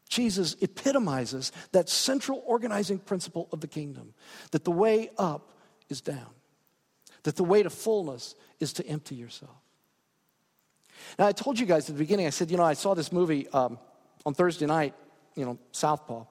Jesus 0.09 0.55
epitomizes 0.59 1.51
that 1.71 1.87
central 1.87 2.43
organizing 2.45 2.97
principle 2.97 3.47
of 3.51 3.61
the 3.61 3.67
kingdom 3.67 4.15
that 4.51 4.63
the 4.63 4.71
way 4.71 5.11
up 5.19 5.53
is 5.87 6.01
down, 6.01 6.29
that 7.23 7.35
the 7.35 7.43
way 7.43 7.61
to 7.61 7.69
fullness 7.69 8.33
is 8.59 8.73
to 8.73 8.87
empty 8.87 9.15
yourself. 9.15 9.55
Now, 11.17 11.27
I 11.27 11.31
told 11.31 11.59
you 11.59 11.65
guys 11.65 11.89
at 11.89 11.95
the 11.95 11.99
beginning, 11.99 12.25
I 12.25 12.31
said, 12.31 12.49
you 12.49 12.57
know, 12.57 12.63
I 12.63 12.73
saw 12.73 12.95
this 12.95 13.11
movie 13.11 13.47
um, 13.49 13.77
on 14.25 14.33
Thursday 14.33 14.65
night, 14.65 14.93
you 15.35 15.45
know, 15.45 15.57
Southpaw. 15.71 16.25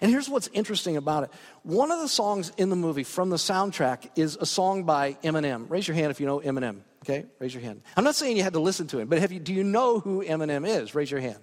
And 0.00 0.10
here's 0.10 0.28
what's 0.28 0.48
interesting 0.48 0.96
about 0.96 1.24
it. 1.24 1.30
One 1.62 1.90
of 1.90 2.00
the 2.00 2.08
songs 2.08 2.52
in 2.56 2.68
the 2.68 2.76
movie 2.76 3.04
from 3.04 3.30
the 3.30 3.36
soundtrack 3.36 4.10
is 4.16 4.36
a 4.36 4.46
song 4.46 4.84
by 4.84 5.14
Eminem. 5.24 5.70
Raise 5.70 5.88
your 5.88 5.94
hand 5.94 6.10
if 6.10 6.20
you 6.20 6.26
know 6.26 6.40
Eminem, 6.40 6.80
okay? 7.02 7.24
Raise 7.38 7.54
your 7.54 7.62
hand. 7.62 7.82
I'm 7.96 8.04
not 8.04 8.14
saying 8.14 8.36
you 8.36 8.42
had 8.42 8.52
to 8.52 8.60
listen 8.60 8.86
to 8.88 8.98
him, 8.98 9.08
but 9.08 9.18
have 9.18 9.32
you, 9.32 9.40
do 9.40 9.54
you 9.54 9.64
know 9.64 10.00
who 10.00 10.22
Eminem 10.24 10.66
is? 10.68 10.94
Raise 10.94 11.10
your 11.10 11.20
hand. 11.20 11.38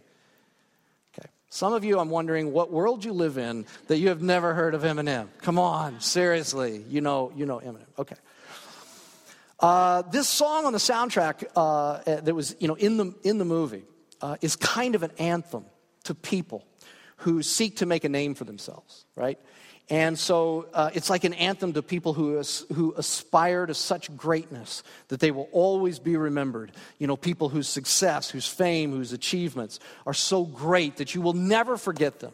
Okay. 1.17 1.27
Some 1.49 1.73
of 1.73 1.83
you, 1.83 1.99
I'm 1.99 2.09
wondering 2.09 2.53
what 2.53 2.71
world 2.71 3.03
you 3.03 3.13
live 3.13 3.37
in 3.37 3.65
that 3.87 3.97
you 3.97 4.09
have 4.09 4.21
never 4.21 4.53
heard 4.53 4.75
of 4.75 4.83
Eminem. 4.83 5.27
Come 5.41 5.57
on, 5.57 5.99
seriously. 5.99 6.83
You 6.89 7.01
know, 7.01 7.31
you 7.35 7.45
know 7.45 7.59
Eminem. 7.59 7.87
Okay. 7.97 8.15
Uh, 9.59 10.01
this 10.03 10.27
song 10.27 10.65
on 10.65 10.73
the 10.73 10.79
soundtrack 10.79 11.45
uh, 11.55 11.99
that 12.05 12.33
was, 12.33 12.55
you 12.59 12.67
know, 12.67 12.75
in 12.75 12.97
the, 12.97 13.13
in 13.23 13.37
the 13.37 13.45
movie 13.45 13.83
uh, 14.21 14.37
is 14.41 14.55
kind 14.55 14.95
of 14.95 15.03
an 15.03 15.11
anthem 15.17 15.65
to 16.03 16.15
people 16.15 16.65
who 17.17 17.43
seek 17.43 17.77
to 17.77 17.85
make 17.85 18.03
a 18.03 18.09
name 18.09 18.33
for 18.33 18.45
themselves, 18.45 19.05
right? 19.15 19.39
And 19.89 20.17
so 20.17 20.67
uh, 20.73 20.89
it's 20.93 21.09
like 21.09 21.25
an 21.25 21.33
anthem 21.33 21.73
to 21.73 21.81
people 21.81 22.13
who, 22.13 22.39
as, 22.39 22.65
who 22.73 22.93
aspire 22.95 23.65
to 23.65 23.73
such 23.73 24.15
greatness 24.15 24.83
that 25.09 25.19
they 25.19 25.31
will 25.31 25.49
always 25.51 25.99
be 25.99 26.15
remembered. 26.15 26.71
You 26.97 27.07
know, 27.07 27.17
people 27.17 27.49
whose 27.49 27.67
success, 27.67 28.29
whose 28.29 28.47
fame, 28.47 28.91
whose 28.91 29.11
achievements 29.11 29.79
are 30.05 30.13
so 30.13 30.45
great 30.45 30.97
that 30.97 31.13
you 31.13 31.21
will 31.21 31.33
never 31.33 31.77
forget 31.77 32.19
them. 32.21 32.31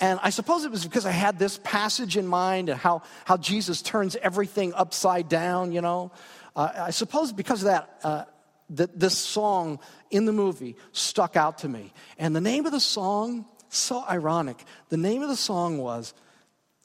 And 0.00 0.18
I 0.22 0.30
suppose 0.30 0.64
it 0.64 0.70
was 0.70 0.84
because 0.84 1.06
I 1.06 1.12
had 1.12 1.38
this 1.38 1.60
passage 1.62 2.16
in 2.16 2.26
mind 2.26 2.70
and 2.70 2.78
how, 2.78 3.02
how 3.24 3.36
Jesus 3.36 3.82
turns 3.82 4.16
everything 4.16 4.74
upside 4.74 5.28
down, 5.28 5.72
you 5.72 5.82
know. 5.82 6.10
Uh, 6.56 6.70
I 6.74 6.90
suppose 6.90 7.32
because 7.32 7.62
of 7.62 7.66
that, 7.66 8.00
uh, 8.02 8.24
that 8.70 8.98
this 8.98 9.16
song 9.16 9.78
in 10.10 10.24
the 10.24 10.32
movie 10.32 10.76
stuck 10.92 11.36
out 11.36 11.58
to 11.58 11.68
me. 11.68 11.92
And 12.18 12.34
the 12.34 12.40
name 12.40 12.66
of 12.66 12.72
the 12.72 12.80
song, 12.80 13.46
so 13.68 14.04
ironic. 14.08 14.64
The 14.88 14.96
name 14.96 15.22
of 15.22 15.28
the 15.28 15.36
song 15.36 15.78
was 15.78 16.14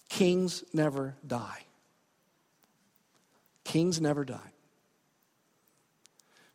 Kings 0.10 0.64
Never 0.74 1.16
Die. 1.26 1.66
Kings 3.66 4.00
never 4.00 4.24
die. 4.24 4.54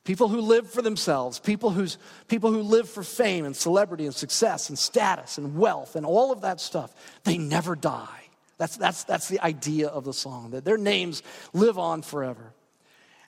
People 0.05 0.29
who 0.29 0.40
live 0.40 0.71
for 0.71 0.81
themselves, 0.81 1.38
people, 1.38 1.71
who's, 1.71 1.99
people 2.29 2.51
who 2.51 2.62
live 2.62 2.88
for 2.88 3.03
fame 3.03 3.45
and 3.45 3.55
celebrity 3.55 4.07
and 4.07 4.14
success 4.14 4.71
and 4.71 4.79
status 4.79 5.37
and 5.37 5.57
wealth 5.57 5.95
and 5.95 6.07
all 6.07 6.33
of 6.33 6.40
that 6.40 6.61
stuff, 6.61 6.95
they 7.25 7.37
never 7.37 7.77
die. 7.77 8.23
That's, 8.57 8.77
that's, 8.77 9.05
that's 9.05 9.29
the 9.29 9.40
idea 9.40 9.88
of 9.88 10.05
the 10.05 10.14
song, 10.14 10.51
that 10.51 10.64
their 10.64 10.79
names 10.79 11.23
live 11.53 11.79
on 11.79 12.03
forever. 12.03 12.55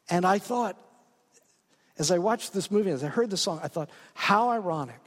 And 0.08 0.24
I 0.24 0.38
thought, 0.38 0.76
as 1.98 2.10
I 2.10 2.18
watched 2.18 2.52
this 2.52 2.70
movie, 2.70 2.90
as 2.90 3.04
I 3.04 3.08
heard 3.08 3.30
the 3.30 3.36
song, 3.36 3.60
I 3.62 3.68
thought, 3.68 3.90
how 4.14 4.50
ironic. 4.50 5.00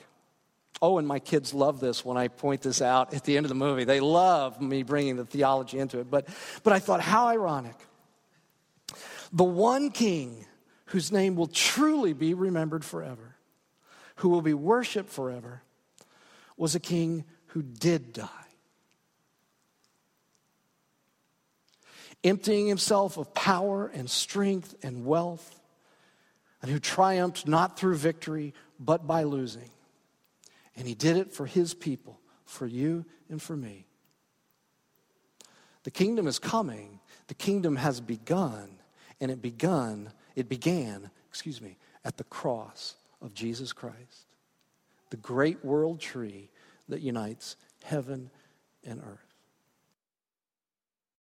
Oh, 0.81 0.97
and 0.97 1.07
my 1.07 1.19
kids 1.19 1.53
love 1.53 1.79
this 1.79 2.03
when 2.03 2.17
I 2.17 2.27
point 2.27 2.61
this 2.61 2.81
out 2.81 3.13
at 3.13 3.23
the 3.23 3.37
end 3.37 3.45
of 3.45 3.49
the 3.49 3.55
movie. 3.55 3.85
They 3.85 3.99
love 3.99 4.61
me 4.61 4.83
bringing 4.83 5.15
the 5.15 5.25
theology 5.25 5.79
into 5.79 5.99
it. 5.99 6.11
But, 6.11 6.27
but 6.63 6.73
I 6.73 6.79
thought, 6.79 7.01
how 7.01 7.27
ironic. 7.27 7.75
The 9.31 9.43
one 9.43 9.89
king 9.89 10.45
whose 10.85 11.11
name 11.11 11.35
will 11.35 11.47
truly 11.47 12.13
be 12.13 12.33
remembered 12.33 12.85
forever, 12.85 13.35
who 14.17 14.29
will 14.29 14.41
be 14.41 14.53
worshiped 14.53 15.09
forever, 15.09 15.63
was 16.57 16.75
a 16.75 16.79
king 16.79 17.25
who 17.47 17.63
did 17.63 18.13
die. 18.13 18.29
Emptying 22.23 22.67
himself 22.67 23.17
of 23.17 23.33
power 23.33 23.87
and 23.87 24.09
strength 24.09 24.75
and 24.83 25.05
wealth 25.05 25.59
and 26.65 26.73
who 26.73 26.79
triumphed 26.79 27.47
not 27.47 27.77
through 27.77 27.95
victory, 27.95 28.51
but 28.79 29.05
by 29.05 29.21
losing. 29.21 29.69
And 30.75 30.87
he 30.87 30.95
did 30.95 31.15
it 31.15 31.31
for 31.31 31.45
his 31.45 31.75
people, 31.75 32.19
for 32.43 32.65
you 32.65 33.05
and 33.29 33.39
for 33.39 33.55
me. 33.55 33.85
The 35.83 35.91
kingdom 35.91 36.25
is 36.25 36.39
coming, 36.39 37.01
the 37.27 37.35
kingdom 37.35 37.75
has 37.75 38.01
begun, 38.01 38.79
and 39.21 39.29
it 39.29 39.43
begun, 39.43 40.11
it 40.35 40.49
began, 40.49 41.11
excuse 41.29 41.61
me, 41.61 41.77
at 42.03 42.17
the 42.17 42.23
cross 42.23 42.95
of 43.21 43.35
Jesus 43.35 43.71
Christ, 43.71 44.25
the 45.11 45.17
great 45.17 45.63
world 45.63 45.99
tree 45.99 46.49
that 46.89 47.01
unites 47.01 47.57
heaven 47.83 48.31
and 48.83 49.01
earth. 49.01 49.24